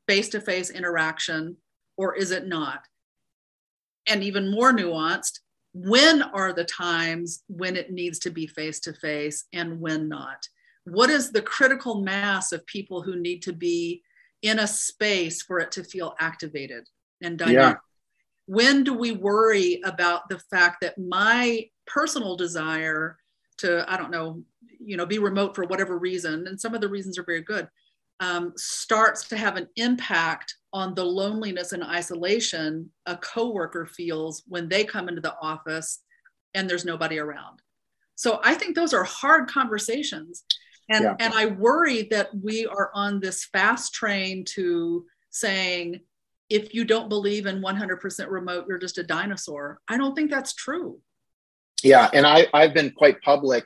[0.09, 1.59] face to face interaction
[1.97, 2.81] or is it not?
[4.09, 5.39] And even more nuanced,
[5.73, 10.49] when are the times when it needs to be face to face and when not?
[10.85, 14.03] What is the critical mass of people who need to be
[14.43, 16.89] in a space for it to feel activated
[17.23, 17.59] and dynamic?
[17.59, 17.75] Yeah.
[18.47, 23.17] When do we worry about the fact that my personal desire
[23.59, 24.43] to, I don't know,
[24.81, 27.69] you know, be remote for whatever reason, and some of the reasons are very good,
[28.19, 34.69] um, starts to have an impact on the loneliness and isolation a coworker feels when
[34.69, 36.01] they come into the office
[36.55, 37.61] and there's nobody around.
[38.15, 40.45] So I think those are hard conversations.
[40.89, 41.17] And, yeah.
[41.19, 46.01] and I worry that we are on this fast train to saying,
[46.51, 49.81] if you don't believe in 100% remote, you're just a dinosaur.
[49.89, 51.01] I don't think that's true.
[51.83, 52.11] Yeah.
[52.13, 53.65] And I, I've been quite public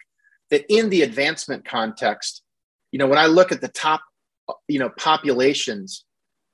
[0.51, 2.43] that in the advancement context,
[2.93, 4.03] you know, when I look at the top,
[4.69, 6.05] you know, populations,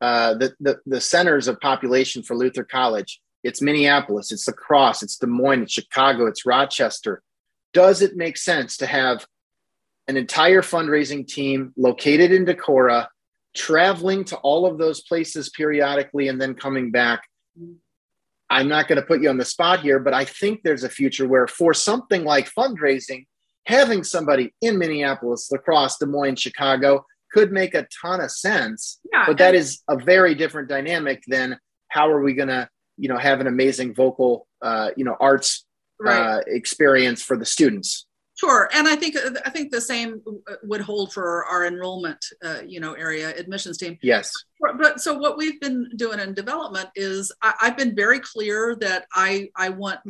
[0.00, 5.02] uh, the, the, the centers of population for Luther College, it's Minneapolis, it's La Crosse,
[5.02, 7.22] it's Des Moines, it's Chicago, it's Rochester.
[7.72, 9.26] Does it make sense to have
[10.12, 13.06] an entire fundraising team located in Decorah,
[13.56, 17.22] traveling to all of those places periodically and then coming back.
[18.50, 20.90] I'm not going to put you on the spot here, but I think there's a
[20.90, 23.24] future where for something like fundraising,
[23.64, 29.00] having somebody in Minneapolis, La Crosse, Des Moines, Chicago could make a ton of sense.
[29.10, 31.58] Yeah, but that is a very different dynamic than
[31.88, 35.64] how are we going to, you know, have an amazing vocal, uh, you know, arts
[35.98, 36.18] right.
[36.18, 38.06] uh, experience for the students.
[38.34, 39.14] Sure, and I think
[39.44, 40.22] I think the same
[40.62, 43.98] would hold for our enrollment, uh, you know, area admissions team.
[44.02, 44.32] Yes.
[44.78, 49.06] But so what we've been doing in development is I, have been very clear that
[49.12, 50.00] I I want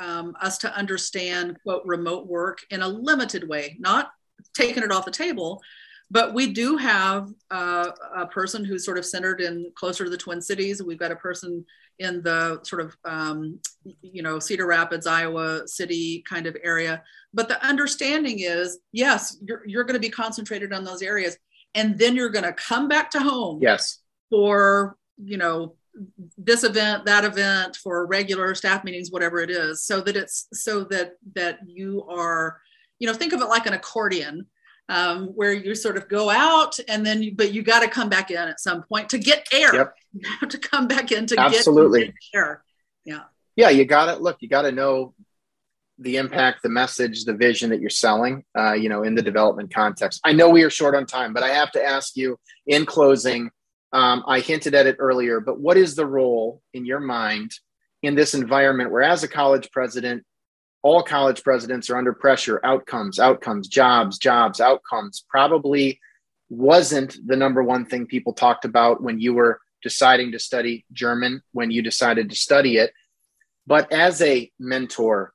[0.00, 4.10] um, us to understand quote remote work in a limited way, not
[4.52, 5.62] taking it off the table,
[6.10, 10.16] but we do have uh, a person who's sort of centered in closer to the
[10.16, 10.82] Twin Cities.
[10.82, 11.64] We've got a person
[12.00, 13.60] in the sort of um,
[14.02, 17.02] you know Cedar Rapids, Iowa City kind of area.
[17.32, 21.36] But the understanding is, yes, you're you're going to be concentrated on those areas,
[21.74, 23.60] and then you're going to come back to home.
[23.62, 23.98] Yes.
[24.30, 25.74] For you know
[26.38, 30.84] this event that event for regular staff meetings whatever it is so that it's so
[30.84, 32.60] that that you are
[33.00, 34.46] you know think of it like an accordion
[34.90, 38.08] um, where you sort of go out and then you, but you got to come
[38.08, 39.74] back in at some point to get air.
[39.74, 39.94] Yep.
[40.12, 42.06] you have to come back in to absolutely.
[42.06, 42.64] get air.
[43.04, 43.22] Yeah.
[43.54, 45.14] Yeah you got to look you got to know
[45.98, 49.72] the impact the message the vision that you're selling uh, you know in the development
[49.72, 50.20] context.
[50.24, 53.50] I know we are short on time but i have to ask you in closing
[53.92, 57.52] um, i hinted at it earlier but what is the role in your mind
[58.02, 60.24] in this environment where as a college president
[60.82, 62.60] all college presidents are under pressure.
[62.64, 65.24] Outcomes outcomes jobs jobs outcomes.
[65.28, 66.00] Probably
[66.48, 71.42] wasn't the number one thing people talked about when you were deciding to study german
[71.52, 72.92] when you decided to study it.
[73.66, 75.32] But as a mentor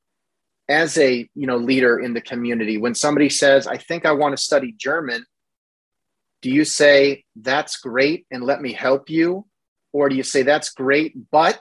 [0.67, 4.35] as a you know leader in the community when somebody says i think i want
[4.35, 5.25] to study german
[6.41, 9.45] do you say that's great and let me help you
[9.93, 11.59] or do you say that's great but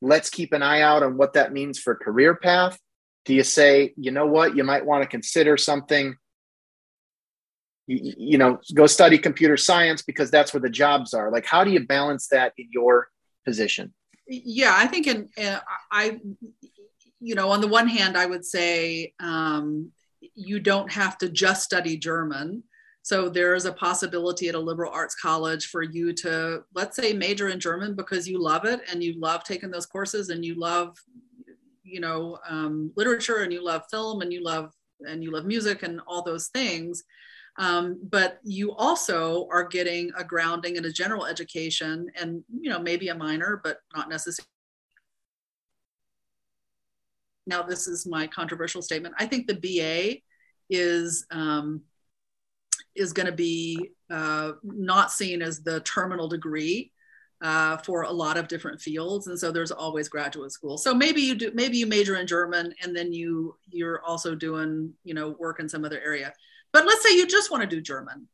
[0.00, 2.78] let's keep an eye out on what that means for career path
[3.26, 6.16] do you say, you know what, you might want to consider something,
[7.88, 11.30] you, you know, go study computer science because that's where the jobs are?
[11.30, 13.08] Like, how do you balance that in your
[13.44, 13.92] position?
[14.28, 15.58] Yeah, I think in, uh,
[15.90, 16.20] I,
[17.20, 19.90] you know, on the one hand, I would say um,
[20.34, 22.62] you don't have to just study German.
[23.02, 27.12] So there is a possibility at a liberal arts college for you to, let's say,
[27.12, 30.54] major in German because you love it and you love taking those courses and you
[30.56, 30.96] love
[31.86, 35.82] you know um, literature and you love film and you love and you love music
[35.82, 37.04] and all those things.
[37.58, 42.78] Um, but you also are getting a grounding in a general education and you know
[42.78, 44.48] maybe a minor but not necessarily.
[47.46, 49.14] Now this is my controversial statement.
[49.18, 50.20] I think the ba
[50.68, 51.82] is um,
[52.94, 56.92] is going to be uh, not seen as the terminal degree
[57.42, 59.26] uh, for a lot of different fields.
[59.26, 60.78] And so there's always graduate school.
[60.78, 64.92] So maybe you do maybe you major in german and then you you're also doing
[65.04, 66.32] you know work in some other area.
[66.72, 68.28] But let's say you just want to do german.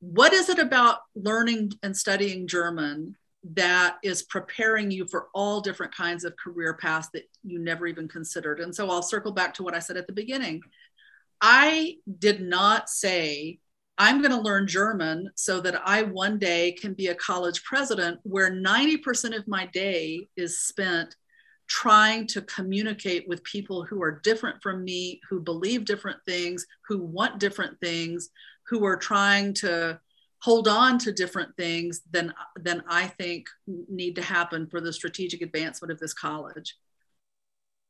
[0.00, 3.16] What is it about learning and studying german
[3.54, 8.08] that is preparing you for all different kinds of career paths that you never even
[8.08, 8.60] considered?
[8.60, 10.62] And so i'll circle back to what i said at the beginning.
[11.40, 13.60] I did not say
[13.98, 18.20] I'm going to learn German so that I one day can be a college president
[18.22, 21.16] where 90% of my day is spent
[21.66, 27.02] trying to communicate with people who are different from me, who believe different things, who
[27.02, 28.30] want different things,
[28.68, 29.98] who are trying to
[30.40, 35.42] hold on to different things than, than I think need to happen for the strategic
[35.42, 36.76] advancement of this college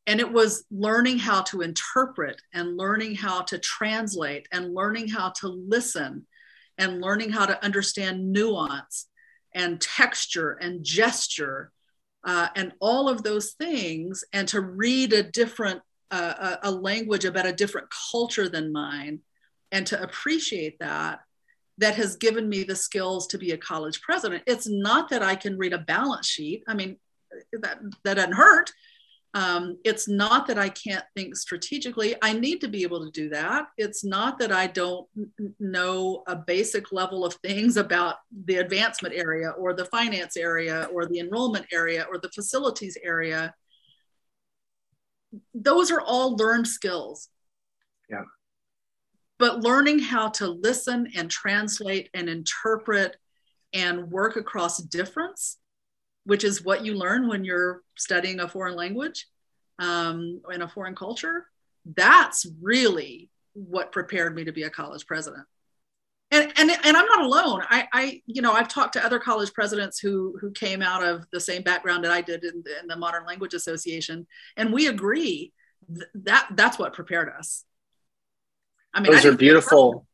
[0.08, 5.28] and it was learning how to interpret and learning how to translate and learning how
[5.28, 6.26] to listen
[6.78, 9.06] and learning how to understand nuance
[9.54, 11.70] and texture and gesture
[12.24, 17.44] uh, and all of those things and to read a different uh, a language about
[17.44, 19.20] a different culture than mine
[19.72, 21.20] and to appreciate that
[21.76, 24.42] that has given me the skills to be a college president.
[24.46, 26.64] It's not that I can read a balance sheet.
[26.66, 26.96] I mean,
[27.52, 28.72] that, that doesn't hurt.
[29.34, 32.16] Um, it's not that I can't think strategically.
[32.22, 33.66] I need to be able to do that.
[33.76, 35.06] It's not that I don't
[35.60, 41.06] know a basic level of things about the advancement area or the finance area or
[41.06, 43.54] the enrollment area or the facilities area.
[45.54, 47.28] Those are all learned skills.
[48.08, 48.22] Yeah
[49.38, 53.16] but learning how to listen and translate and interpret
[53.72, 55.58] and work across difference
[56.28, 59.26] which is what you learn when you're studying a foreign language
[59.78, 61.46] um, in a foreign culture
[61.96, 65.46] that's really what prepared me to be a college president
[66.30, 67.62] and, and, and I'm not alone.
[67.70, 71.24] I, I, you know, I've talked to other college presidents who, who came out of
[71.32, 74.88] the same background that I did in the, in the Modern Language Association, and we
[74.88, 75.54] agree
[75.88, 77.64] th- that that's what prepared us.
[78.92, 80.06] I mean, those I are beautiful,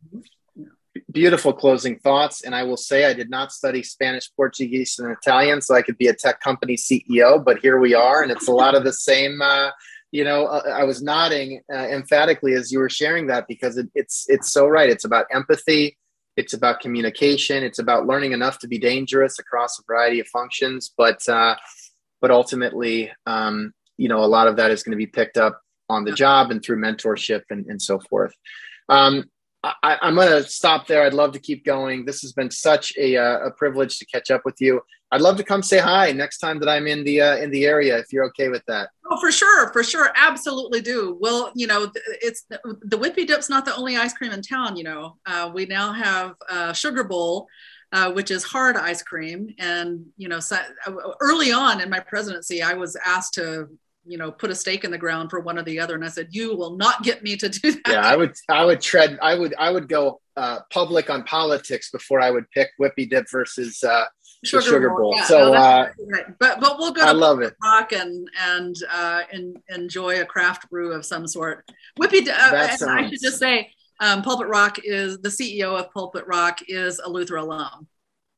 [1.10, 2.42] beautiful closing thoughts.
[2.42, 5.98] And I will say, I did not study Spanish, Portuguese, and Italian, so I could
[5.98, 7.44] be a tech company CEO.
[7.44, 9.40] But here we are, and it's a lot of the same.
[9.42, 9.70] Uh,
[10.12, 13.88] you know, uh, I was nodding uh, emphatically as you were sharing that because it,
[13.94, 14.88] it's it's so right.
[14.88, 15.96] It's about empathy.
[16.36, 17.62] It's about communication.
[17.62, 20.92] It's about learning enough to be dangerous across a variety of functions.
[20.96, 21.56] But uh,
[22.20, 25.60] but ultimately, um, you know, a lot of that is going to be picked up
[25.88, 28.34] on the job and through mentorship and, and so forth.
[28.88, 29.24] Um,
[29.82, 31.04] I, am going to stop there.
[31.04, 32.04] I'd love to keep going.
[32.04, 34.82] This has been such a, uh, a privilege to catch up with you.
[35.10, 37.66] I'd love to come say hi next time that I'm in the uh, in the
[37.66, 37.96] area.
[37.98, 38.88] If you're okay with that.
[39.08, 41.16] Oh, for sure, for sure, absolutely do.
[41.20, 41.90] Well, you know,
[42.20, 44.76] it's the Whippy Dip's not the only ice cream in town.
[44.76, 47.46] You know, uh, we now have uh, Sugar Bowl.
[47.92, 49.54] Uh, which is hard ice cream.
[49.60, 53.68] And, you know, so, uh, early on in my presidency, I was asked to
[54.06, 56.08] you know put a stake in the ground for one or the other and i
[56.08, 59.18] said you will not get me to do that yeah i would i would tread
[59.22, 63.24] i would i would go uh, public on politics before i would pick whippy dip
[63.30, 64.04] versus uh
[64.44, 65.14] sugar, sugar bowl, bowl.
[65.16, 66.24] Yeah, so no, uh right.
[66.38, 67.54] but but we'll go to I love it.
[67.62, 71.64] rock and and uh and enjoy a craft brew of some sort
[72.00, 72.82] whippy uh, sounds...
[72.82, 77.08] i should just say um, pulpit rock is the ceo of pulpit rock is a
[77.08, 77.86] luther alum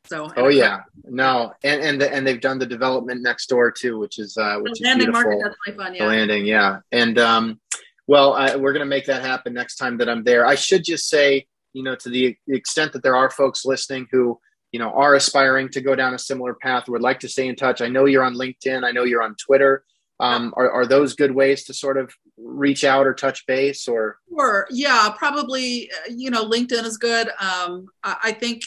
[0.07, 3.99] so oh yeah, no, and and the, and they've done the development next door too,
[3.99, 5.23] which is uh, which the is beautiful.
[5.23, 6.05] Market, fun, yeah.
[6.05, 7.61] The landing, yeah, and um,
[8.07, 10.47] well, I, we're gonna make that happen next time that I'm there.
[10.47, 14.39] I should just say, you know, to the extent that there are folks listening who
[14.73, 17.57] you know are aspiring to go down a similar path, would like to stay in
[17.57, 17.81] touch.
[17.81, 18.85] I know you're on LinkedIn.
[18.85, 19.85] I know you're on Twitter.
[20.19, 24.19] Um, are, are those good ways to sort of reach out or touch base or?
[24.29, 24.67] Sure.
[24.71, 27.29] Yeah probably uh, you know linkedin is good.
[27.41, 28.63] Um, I, I, think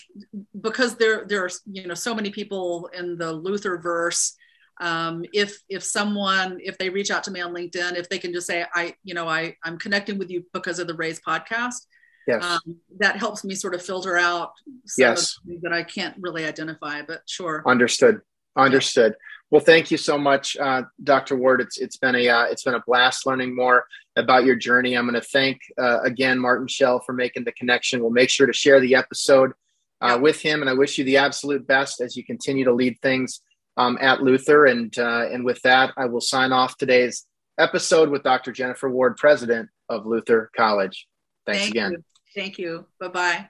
[0.62, 4.36] because there there are you know so many people in the luther verse
[4.80, 8.32] um, if if someone if they reach out to me on linkedin if they can
[8.32, 11.86] just say i you know i i'm connecting with you because of the raise podcast
[12.28, 12.43] yes.
[12.43, 14.54] Um, that helps me sort of filter out
[14.97, 15.38] yes.
[15.62, 17.64] that i can't really identify but sure.
[17.66, 18.22] Understood.
[18.56, 19.16] Understood.
[19.52, 21.36] Well, thank you so much, uh, Dr.
[21.36, 21.62] Ward.
[21.62, 24.95] It's it's been a uh, it's been a blast learning more about your journey.
[24.95, 28.02] I'm going to thank uh, again Martin Shell for making the connection.
[28.02, 29.54] We'll make sure to share the episode
[30.02, 33.00] uh, with him, and I wish you the absolute best as you continue to lead
[33.02, 33.41] things
[33.76, 34.68] um, at Luther.
[34.68, 37.26] And uh, and with that, I will sign off today's
[37.58, 38.52] episode with Dr.
[38.52, 41.08] Jenifer Ward, President of Luther College.
[41.47, 41.91] Thanks thank again.
[41.91, 42.04] You.
[42.36, 42.86] Thank you.
[43.00, 43.47] Bye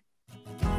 [0.62, 0.79] bye.